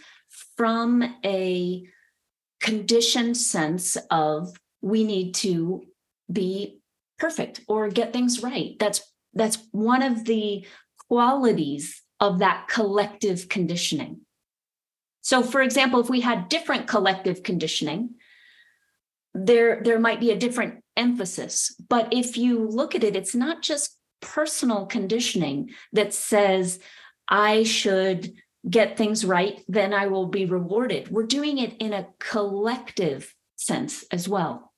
[0.56, 1.84] from a
[2.60, 5.82] conditioned sense of we need to
[6.30, 6.80] be
[7.18, 8.76] perfect or get things right.
[8.78, 9.02] That's
[9.34, 10.66] that's one of the
[11.08, 14.20] qualities of that collective conditioning.
[15.20, 18.14] So for example, if we had different collective conditioning,
[19.34, 21.74] there there might be a different emphasis.
[21.88, 26.80] But if you look at it, it's not just personal conditioning that says
[27.28, 28.32] I should
[28.68, 31.10] get things right, then I will be rewarded.
[31.10, 34.72] We're doing it in a collective sense as well.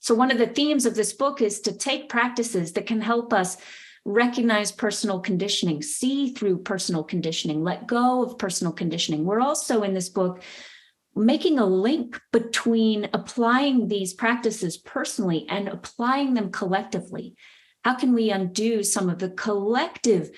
[0.00, 3.34] So, one of the themes of this book is to take practices that can help
[3.34, 3.58] us
[4.06, 9.26] recognize personal conditioning, see through personal conditioning, let go of personal conditioning.
[9.26, 10.42] We're also in this book
[11.14, 17.34] making a link between applying these practices personally and applying them collectively.
[17.84, 20.30] How can we undo some of the collective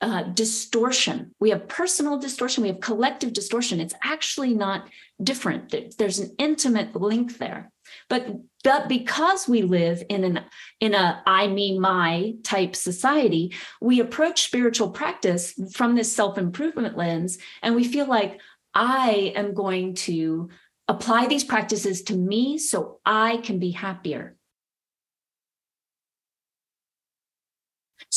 [0.00, 1.34] uh, distortion?
[1.38, 3.80] We have personal distortion, we have collective distortion.
[3.80, 4.88] It's actually not
[5.22, 5.74] different.
[5.98, 7.70] There's an intimate link there.
[8.08, 8.28] But
[8.62, 10.40] but because we live in an
[10.80, 17.38] in a I me my type society, we approach spiritual practice from this self-improvement lens
[17.62, 18.40] and we feel like
[18.74, 20.50] I am going to
[20.86, 24.36] apply these practices to me so I can be happier.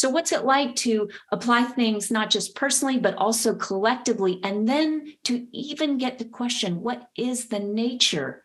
[0.04, 4.42] So, what's it like to apply things not just personally, but also collectively?
[4.44, 8.44] And then to even get the question what is the nature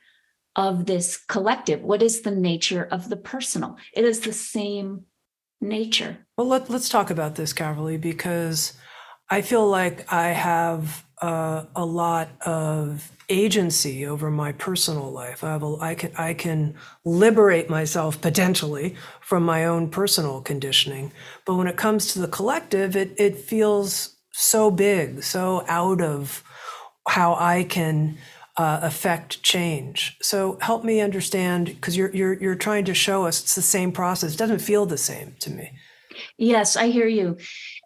[0.55, 1.83] of this collective?
[1.83, 3.77] What is the nature of the personal?
[3.93, 5.07] It is the same
[5.61, 6.19] nature.
[6.37, 8.75] Well, let, let's talk about this, Caverly, because
[9.29, 15.45] I feel like I have uh, a lot of agency over my personal life.
[15.45, 21.13] I, have a, I can I can liberate myself potentially from my own personal conditioning.
[21.45, 26.43] But when it comes to the collective, it it feels so big, so out of
[27.09, 28.19] how I can
[28.57, 30.17] uh, affect change.
[30.21, 33.93] So help me understand because you're you're you're trying to show us it's the same
[33.93, 34.35] process.
[34.35, 35.73] It doesn't feel the same to me.
[36.37, 37.37] Yes, I hear you.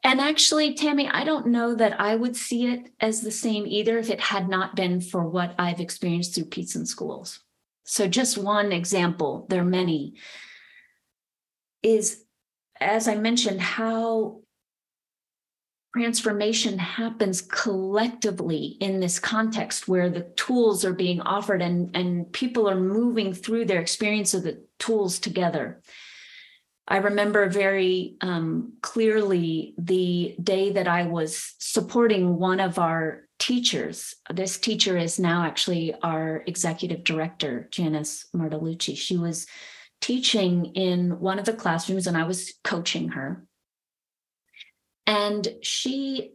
[0.05, 3.99] And actually, Tami, I don't know that I would see it as the same either
[3.99, 7.41] if it had not been for what I've experienced through Peace in Schools.
[7.85, 10.15] So, just one example, there are many,
[11.83, 12.25] is
[12.81, 14.41] as I mentioned, how
[15.95, 22.69] transformation happens collectively in this context where the tools are being offered and, and people
[22.69, 25.83] are moving through their experience of the tools together.
[26.93, 34.15] I remember very um, clearly the day that I was supporting one of our teachers.
[34.31, 38.95] This teacher is now actually our executive director, Janice Martolucci.
[38.95, 39.47] She was
[40.03, 43.47] teaching in one of the classrooms and I was coaching her.
[45.07, 46.35] And she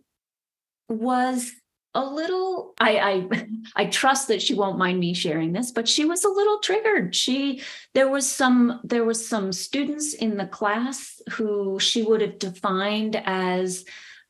[0.89, 1.51] was
[1.97, 6.05] a little I, I i trust that she won't mind me sharing this but she
[6.05, 7.15] was a little triggered.
[7.15, 7.61] She
[7.93, 13.21] there was some there was some students in the class who she would have defined
[13.25, 13.83] as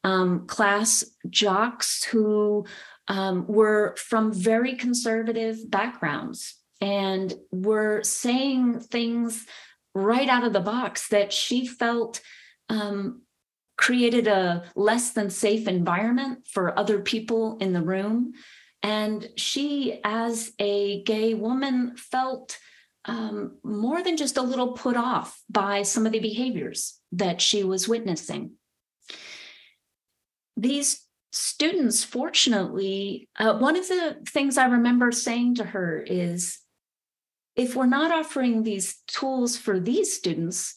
[0.03, 2.65] um, class jocks who
[3.09, 9.45] um, were from very conservative backgrounds and were saying things
[9.93, 12.21] right out of the box that she felt
[12.69, 13.23] um,
[13.77, 18.33] created a less than safe environment for other people in the room.
[18.83, 22.57] And she, as a gay woman, felt
[23.05, 27.63] um, more than just a little put off by some of the behaviors that she
[27.63, 28.51] was witnessing.
[30.57, 36.59] These students, fortunately, uh, one of the things I remember saying to her is
[37.55, 40.76] if we're not offering these tools for these students,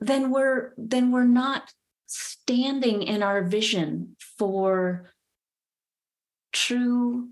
[0.00, 1.72] then we're then we're not
[2.06, 5.10] standing in our vision for
[6.52, 7.28] true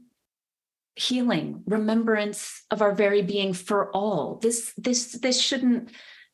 [0.95, 4.39] healing remembrance of our very being for all.
[4.43, 5.91] This this this shouldn't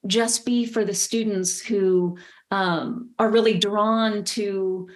[0.06, 2.18] just be for the students who
[2.50, 4.88] um, are really drawn to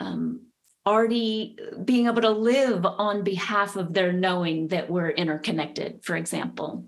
[0.00, 0.46] um,
[0.86, 6.86] already being able to live on behalf of their knowing that we're interconnected for example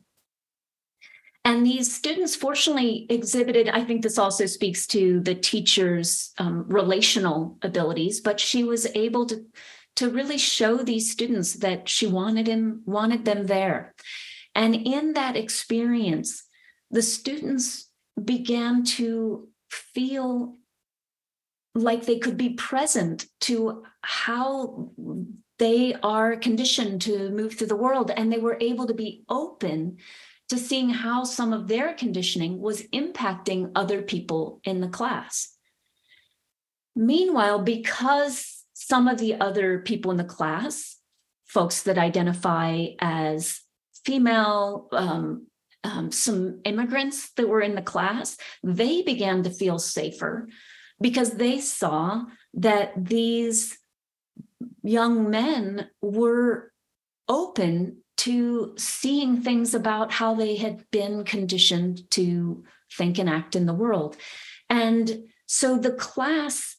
[1.48, 7.56] and these students fortunately exhibited, I think this also speaks to the teacher's um, relational
[7.62, 9.46] abilities, but she was able to,
[9.96, 13.94] to really show these students that she wanted him, wanted them there.
[14.54, 16.44] And in that experience,
[16.90, 17.88] the students
[18.22, 20.58] began to feel
[21.74, 24.90] like they could be present to how
[25.58, 29.96] they are conditioned to move through the world and they were able to be open
[30.48, 35.54] to seeing how some of their conditioning was impacting other people in the class.
[36.96, 40.96] Meanwhile, because some of the other people in the class,
[41.46, 43.60] folks that identify as
[44.04, 45.46] female, um,
[45.84, 50.48] um, some immigrants that were in the class, they began to feel safer
[51.00, 52.24] because they saw
[52.54, 53.78] that these
[54.82, 56.72] young men were
[57.28, 62.64] open to seeing things about how they had been conditioned to
[62.96, 64.16] think and act in the world.
[64.68, 66.76] And so the class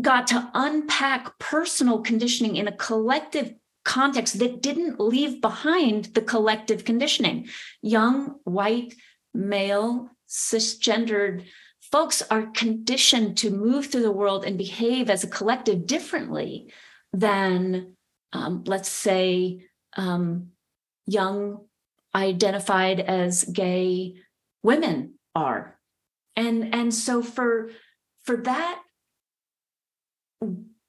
[0.00, 6.84] got to unpack personal conditioning in a collective context that didn't leave behind the collective
[6.84, 7.48] conditioning.
[7.82, 8.94] Young, white,
[9.34, 11.44] male, cisgendered
[11.90, 16.72] folks are conditioned to move through the world and behave as a collective differently
[17.12, 17.96] than,
[18.32, 19.66] um, let's say,
[19.96, 20.48] um,
[21.06, 21.60] young
[22.14, 24.16] identified as gay
[24.62, 25.78] women are.
[26.36, 27.70] And and so for
[28.24, 28.80] for that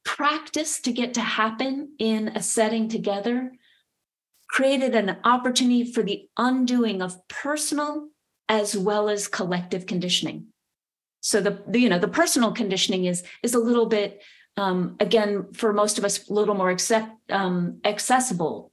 [0.03, 3.51] practice to get to happen in a setting together
[4.47, 8.09] created an opportunity for the undoing of personal
[8.49, 10.47] as well as collective conditioning.
[11.21, 14.21] So the, the you know the personal conditioning is is a little bit
[14.57, 18.70] um, again for most of us a little more accept, um, accessible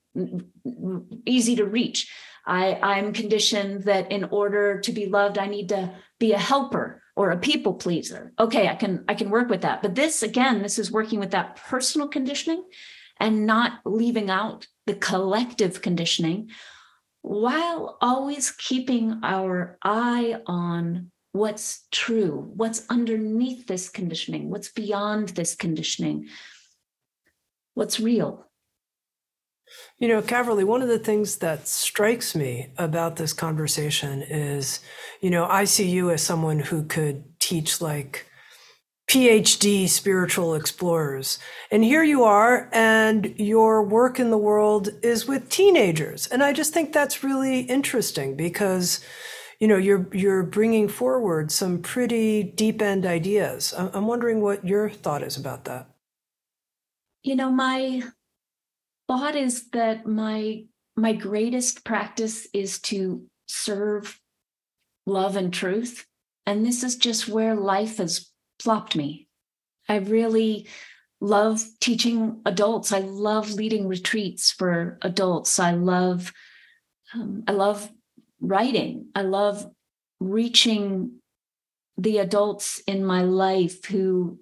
[1.26, 2.12] easy to reach.
[2.46, 7.02] I, I'm conditioned that in order to be loved, I need to be a helper
[7.14, 8.32] or a people pleaser.
[8.38, 9.82] Okay, I can I can work with that.
[9.82, 12.64] But this again, this is working with that personal conditioning
[13.20, 16.50] and not leaving out the collective conditioning
[17.22, 25.54] while always keeping our eye on what's true, what's underneath this conditioning, what's beyond this
[25.54, 26.28] conditioning,
[27.74, 28.47] what's real.
[29.98, 34.80] You know, Caverly, one of the things that strikes me about this conversation is,
[35.20, 38.26] you know, I see you as someone who could teach like
[39.08, 41.38] PhD spiritual explorers.
[41.70, 46.26] And here you are, and your work in the world is with teenagers.
[46.26, 49.00] And I just think that's really interesting because,
[49.60, 53.72] you know, you're you're bringing forward some pretty deep end ideas.
[53.76, 55.88] I'm wondering what your thought is about that.
[57.22, 58.02] You know, my
[59.08, 60.64] thought is that my
[60.96, 64.20] my greatest practice is to serve
[65.06, 66.04] love and truth.
[66.44, 68.30] And this is just where life has
[68.60, 69.28] plopped me.
[69.88, 70.66] I really
[71.20, 72.92] love teaching adults.
[72.92, 75.58] I love leading retreats for adults.
[75.58, 76.32] I love
[77.14, 77.90] um, i love
[78.40, 79.06] writing.
[79.14, 79.66] I love
[80.20, 81.20] reaching
[81.96, 84.38] the adults in my life who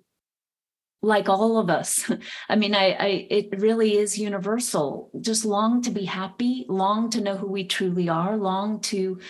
[1.06, 2.10] like all of us.
[2.48, 5.10] I mean, I, I, it really is universal.
[5.20, 9.20] Just long to be happy, long to know who we truly are, long to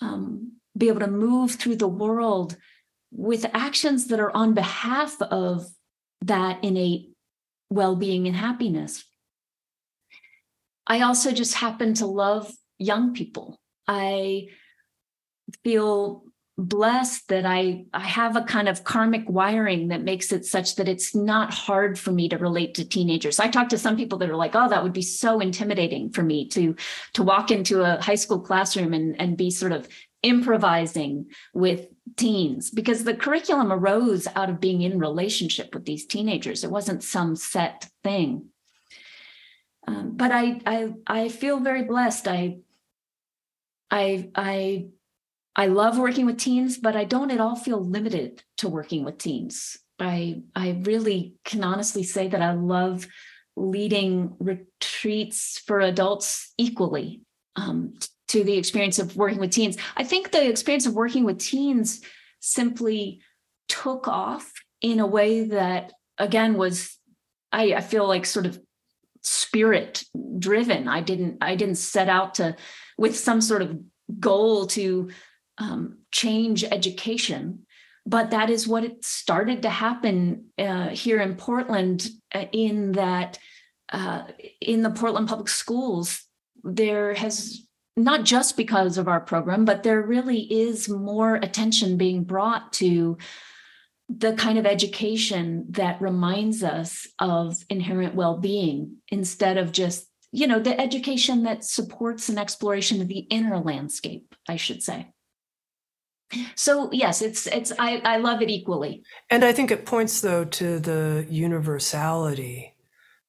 [0.00, 2.56] um, be able to move through the world
[3.10, 5.66] with actions that are on behalf of
[6.22, 7.10] that innate
[7.70, 9.04] well-being and happiness.
[10.86, 13.60] I also just happen to love young people.
[13.88, 14.48] I
[15.62, 16.23] feel
[16.56, 20.88] blessed that I I have a kind of karmic wiring that makes it such that
[20.88, 23.40] it's not hard for me to relate to teenagers.
[23.40, 26.22] I talk to some people that are like, "Oh, that would be so intimidating for
[26.22, 26.76] me to
[27.14, 29.88] to walk into a high school classroom and and be sort of
[30.22, 31.86] improvising with
[32.16, 36.64] teens because the curriculum arose out of being in relationship with these teenagers.
[36.64, 38.46] It wasn't some set thing.
[39.86, 42.28] Um, but I I I feel very blessed.
[42.28, 42.58] I
[43.90, 44.86] I I
[45.56, 49.18] I love working with teens, but I don't at all feel limited to working with
[49.18, 49.78] teens.
[49.98, 53.06] I I really can honestly say that I love
[53.56, 57.22] leading retreats for adults equally
[57.54, 57.94] um,
[58.28, 59.76] to the experience of working with teens.
[59.96, 62.00] I think the experience of working with teens
[62.40, 63.20] simply
[63.68, 66.98] took off in a way that again was
[67.52, 68.58] I, I feel like sort of
[69.22, 70.02] spirit
[70.38, 70.88] driven.
[70.88, 72.56] I didn't I didn't set out to
[72.98, 73.78] with some sort of
[74.18, 75.10] goal to
[75.58, 77.66] um, change education
[78.06, 83.38] but that is what it started to happen uh, here in portland uh, in that
[83.92, 84.22] uh,
[84.60, 86.24] in the portland public schools
[86.62, 92.24] there has not just because of our program but there really is more attention being
[92.24, 93.16] brought to
[94.08, 100.58] the kind of education that reminds us of inherent well-being instead of just you know
[100.58, 105.08] the education that supports an exploration of the inner landscape i should say
[106.54, 109.02] so yes it's it's i i love it equally.
[109.30, 112.74] And i think it points though to the universality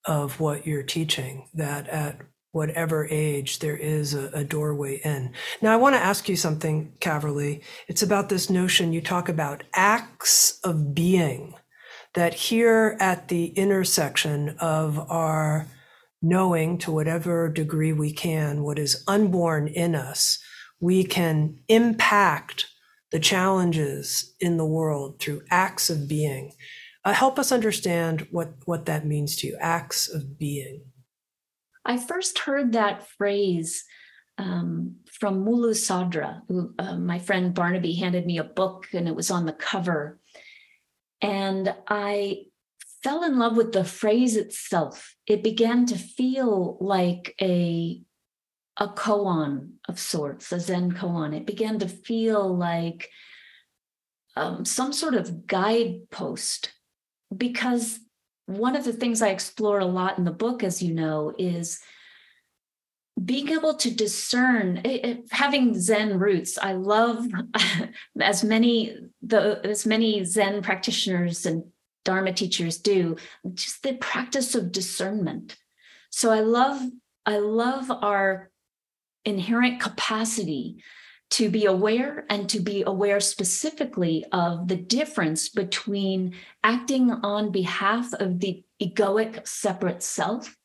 [0.05, 2.21] of what you're teaching that at
[2.51, 5.33] whatever age there is a, a doorway in.
[5.61, 7.61] Now i want to ask you something caverly.
[7.87, 11.55] It's about this notion you talk about acts of being
[12.13, 15.67] that here at the intersection of our
[16.21, 20.39] knowing to whatever degree we can what is unborn in us
[20.79, 22.67] we can impact
[23.15, 26.51] the challenges in the world through acts of being.
[27.05, 30.81] Uh, help us understand what, what that means to you, acts of being.
[31.85, 33.85] I first heard that phrase
[34.37, 39.15] um, from Mulla Sadra, who uh, my friend Barnaby handed me a book and it
[39.15, 40.19] was on the cover.
[41.21, 42.47] And I
[43.01, 45.15] fell in love with the phrase itself.
[45.25, 48.01] It began to feel like a
[48.77, 51.35] a koan of sorts, a Zen koan.
[51.35, 53.09] It began to feel like
[54.35, 56.73] um, some sort of guidepost
[57.35, 57.99] because
[58.47, 61.79] one of the things I explore a lot in the book, as you know, is
[63.23, 67.25] being able to discern it, it, having zen roots i love
[68.21, 71.63] as many the as many zen practitioners and
[72.03, 73.15] dharma teachers do
[73.53, 75.55] just the practice of discernment
[76.09, 76.81] so i love
[77.25, 78.51] i love our
[79.25, 80.77] inherent capacity
[81.31, 88.13] to be aware and to be aware specifically of the difference between acting on behalf
[88.13, 90.55] of the egoic separate self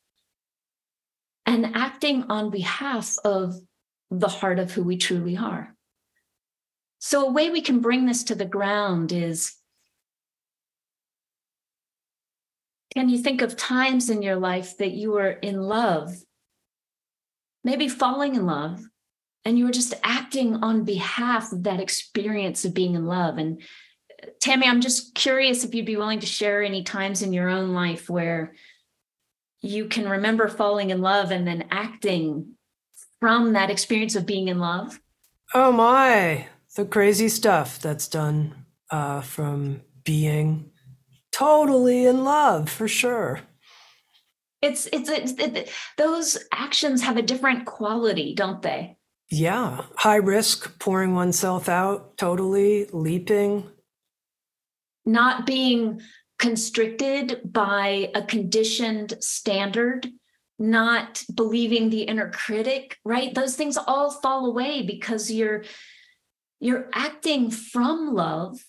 [1.45, 3.55] and acting on behalf of
[4.11, 5.75] the heart of who we truly are.
[6.99, 9.55] So, a way we can bring this to the ground is
[12.93, 16.13] can you think of times in your life that you were in love,
[17.63, 18.81] maybe falling in love,
[19.45, 23.37] and you were just acting on behalf of that experience of being in love?
[23.37, 23.61] And
[24.39, 27.73] Tami, I'm just curious if you'd be willing to share any times in your own
[27.73, 28.53] life where
[29.61, 32.55] you can remember falling in love and then acting
[33.21, 34.99] from that experience of being in love?
[35.53, 40.71] Oh my, the crazy stuff that's done uh, from being
[41.31, 43.41] totally in love for sure.
[44.61, 48.97] It's it's, it's it, those actions have a different quality, don't they?
[49.29, 53.69] Yeah, high risk, pouring oneself out, totally leaping,
[55.05, 56.01] not being
[56.37, 60.07] constricted by a conditioned standard,
[60.59, 63.33] not believing the inner critic, right?
[63.33, 65.63] Those things all fall away because you're
[66.59, 68.59] you're acting from love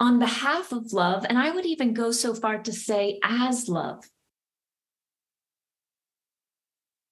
[0.00, 4.04] on behalf of love and I would even go so far to say as love.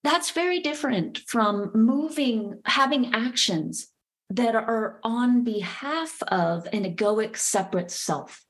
[0.06, 3.88] That's very different from moving having actions
[4.30, 8.44] that are on behalf of an egoic separate self.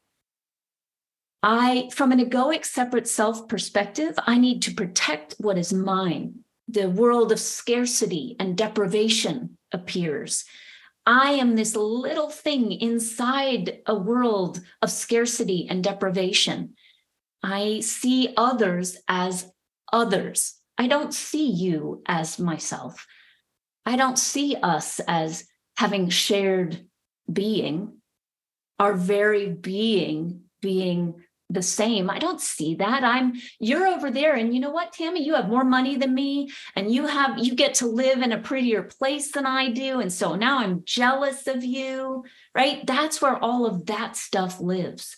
[1.42, 6.40] I, from an egoic separate self perspective, I need to protect what is mine.
[6.68, 10.44] The world of scarcity and deprivation appears.
[11.06, 16.74] I am this little thing inside a world of scarcity and deprivation.
[17.42, 19.50] I see others as
[19.90, 20.60] others.
[20.78, 23.06] I don't see you as myself.
[23.84, 25.44] I don't see us as
[25.76, 26.86] having shared
[27.32, 27.98] being,
[28.78, 32.10] our very being being the same.
[32.10, 33.04] I don't see that.
[33.04, 36.50] I'm you're over there and you know what, Tami, you have more money than me
[36.74, 40.12] and you have you get to live in a prettier place than I do and
[40.12, 42.24] so now I'm jealous of you,
[42.54, 42.84] right?
[42.84, 45.16] That's where all of that stuff lives.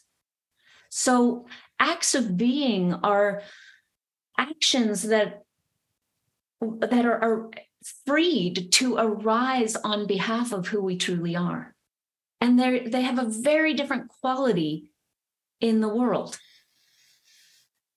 [0.90, 1.46] So
[1.80, 3.42] acts of being are
[4.36, 5.44] actions that
[6.60, 7.50] that are, are
[8.06, 11.74] freed to arise on behalf of who we truly are.
[12.40, 14.90] And they they have a very different quality
[15.60, 16.38] in the world.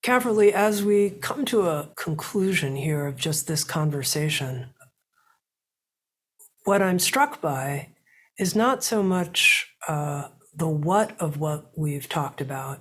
[0.03, 4.71] Caverly, as we come to a conclusion here of just this conversation,
[6.63, 7.89] what I'm struck by
[8.39, 12.79] is not so much uh, the what of what we've talked about,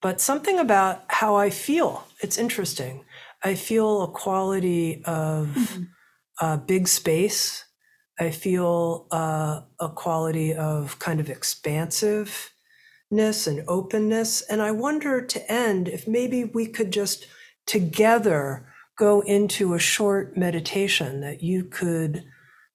[0.00, 2.06] but something about how I feel.
[2.20, 3.04] It's interesting.
[3.44, 5.82] I feel a quality of mm-hmm.
[6.40, 7.64] uh, big space.
[8.18, 12.50] I feel uh, a quality of kind of expansiveness
[13.46, 14.42] and openness.
[14.42, 17.26] And I wonder to end if maybe we could just
[17.66, 22.24] together go into a short meditation that you could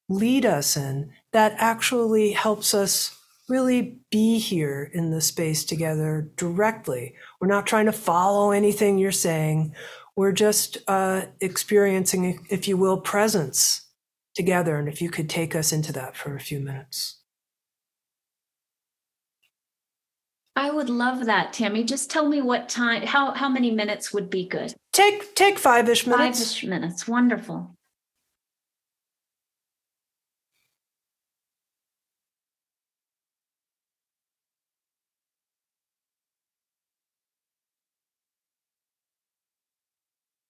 [0.09, 3.17] lead us in that actually helps us
[3.49, 7.15] really be here in the space together directly.
[7.39, 9.73] We're not trying to follow anything you're saying.
[10.17, 13.85] We're just uh, experiencing, if you will, presence
[14.35, 14.77] together.
[14.77, 17.21] And if you could take us into that for a few minutes.
[20.55, 21.85] I would love that, Tami.
[21.85, 24.73] Just tell me what time, how how many minutes would be good?
[24.91, 26.39] Take take five-ish minutes.
[26.39, 27.07] Five-ish minutes.
[27.07, 27.76] Wonderful.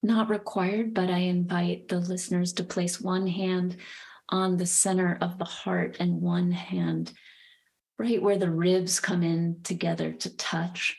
[0.08, 3.76] Not required, but I invite the listeners to place one hand
[4.30, 7.12] on the center of the heart and one hand
[8.00, 10.98] right where the ribs come in together to touch.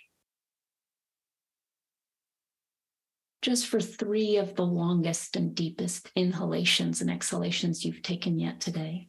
[3.41, 9.09] Just for three of the longest and deepest inhalations and exhalations you've taken yet today.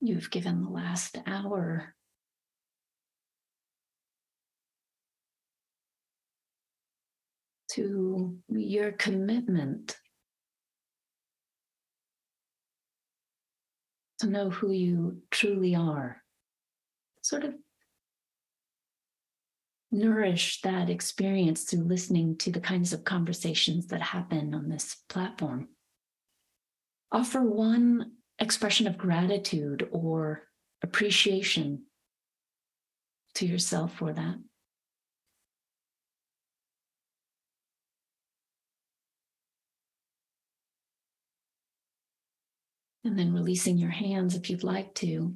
[0.00, 1.94] You've given the last hour.
[7.72, 9.96] To your commitment
[14.20, 16.22] to know who you truly are.
[17.22, 17.54] Sort of
[19.90, 25.68] nourish that experience through listening to the kinds of conversations that happen on this platform.
[27.10, 30.42] Offer one expression of gratitude or
[30.82, 31.84] appreciation
[33.34, 34.36] to yourself for that.
[43.04, 45.34] And then releasing your hands if you'd like to.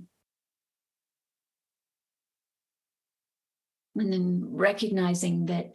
[3.96, 5.72] And then recognizing that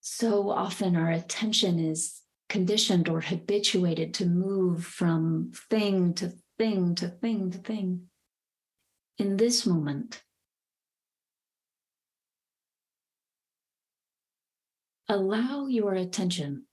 [0.00, 2.17] so often our attention is
[2.48, 8.02] conditioned or habituated to move from thing to thing to thing to thing.
[9.18, 10.22] In this moment,
[15.08, 16.64] allow your attention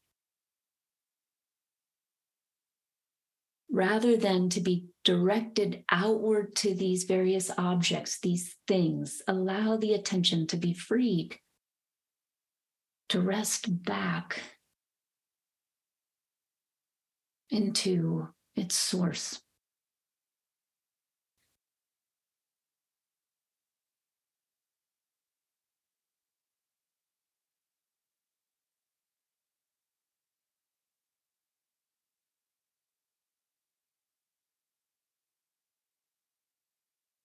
[3.72, 10.48] rather than to be directed outward to these various objects, these things, allow the attention
[10.48, 11.38] to be freed,
[13.10, 14.42] to rest back
[17.50, 19.42] into its source.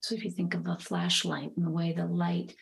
[0.00, 2.56] So if you think of a flashlight and the way the light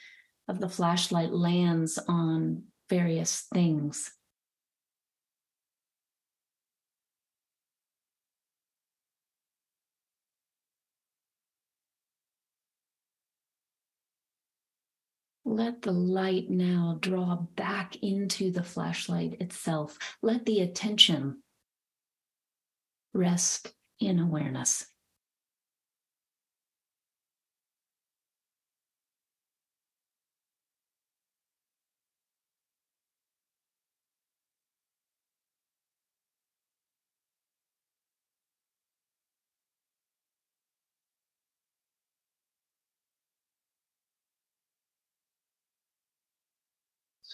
[0.49, 4.11] of the flashlight lands on various things,
[15.49, 19.99] Let the light now draw back into the flashlight itself.
[20.21, 21.43] Let the attention
[23.15, 24.87] rest in awareness.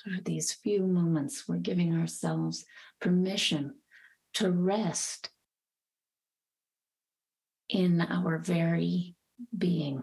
[0.07, 2.64] Of these few moments, we're giving ourselves
[3.00, 3.74] permission
[4.34, 5.30] to rest
[7.68, 9.14] in our very
[9.57, 10.02] being.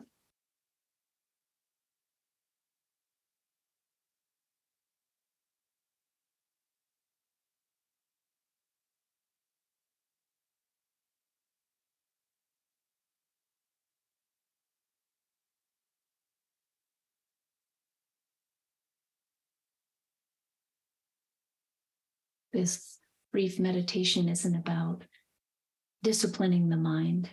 [22.53, 22.99] This
[23.31, 25.03] brief meditation isn't about
[26.03, 27.29] disciplining the mind.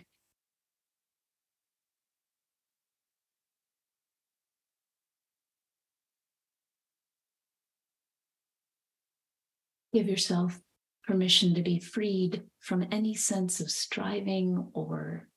[9.91, 10.59] Give yourself
[11.03, 15.27] permission to be freed from any sense of striving or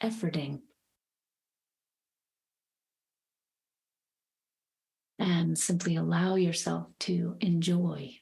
[0.00, 0.60] efforting.
[5.18, 8.20] And simply allow yourself to enjoy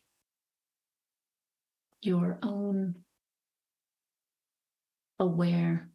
[2.07, 2.95] your own
[5.19, 5.91] aware,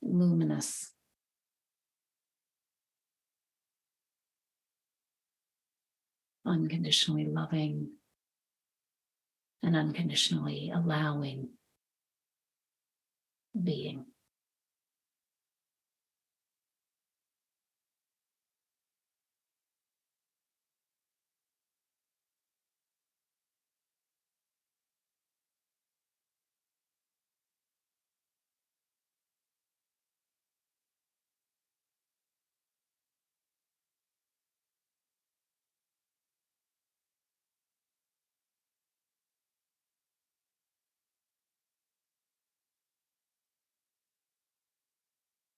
[0.00, 0.92] luminous,
[6.46, 7.90] unconditionally loving,
[9.62, 11.48] and unconditionally allowing
[13.62, 14.06] being.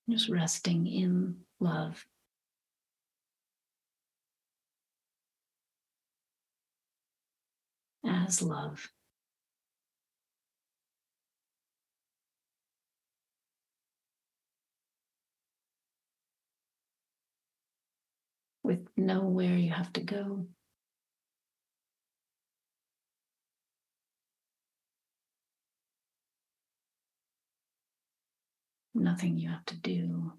[0.08, 2.06] Just resting in love.
[8.04, 8.88] As love.
[18.62, 20.46] With nowhere you have to go.
[28.98, 30.32] Nothing you have to do.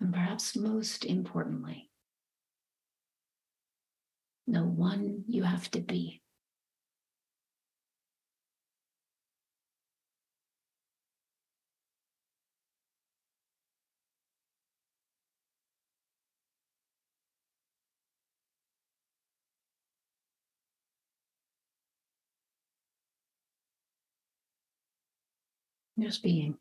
[0.00, 1.90] And perhaps most importantly,
[4.46, 6.20] no one you have to be.
[25.98, 26.58] Just being.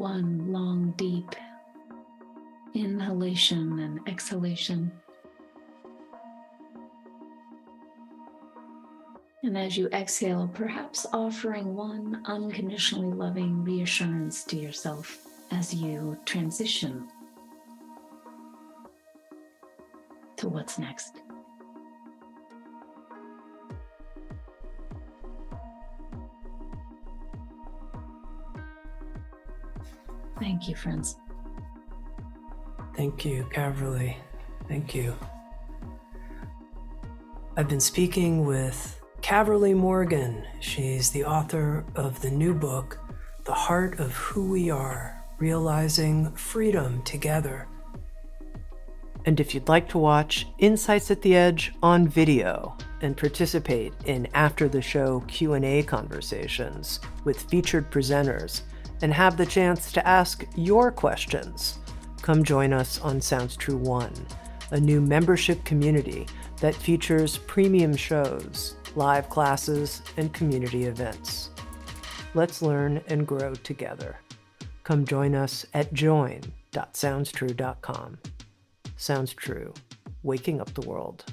[0.00, 1.36] One long, deep
[2.72, 4.90] inhalation and exhalation.
[9.42, 15.18] And as you exhale, perhaps offering one unconditionally loving reassurance to yourself
[15.50, 17.06] as you transition
[20.38, 21.16] to what's next.
[30.40, 31.16] Thank you, friends.
[32.96, 34.16] Thank you, Caverly.
[34.68, 35.14] Thank you.
[37.56, 40.42] I've been speaking with Caverly Morgan.
[40.60, 42.98] She's the author of the new book,
[43.44, 47.68] The Heart of Who We Are Realizing Freedom Together.
[49.26, 54.26] And if you'd like to watch Insights at the Edge on video and participate in
[54.32, 58.62] after the show Q&A conversations with featured presenters
[59.02, 61.78] and have the chance to ask your questions,
[62.22, 64.12] come join us on Sounds True 1,
[64.72, 66.26] a new membership community
[66.60, 71.50] that features premium shows, live classes, and community events.
[72.34, 74.20] Let's learn and grow together.
[74.84, 78.18] Come join us at join.soundstrue.com.
[78.96, 79.74] Sounds True,
[80.22, 81.24] waking up the world.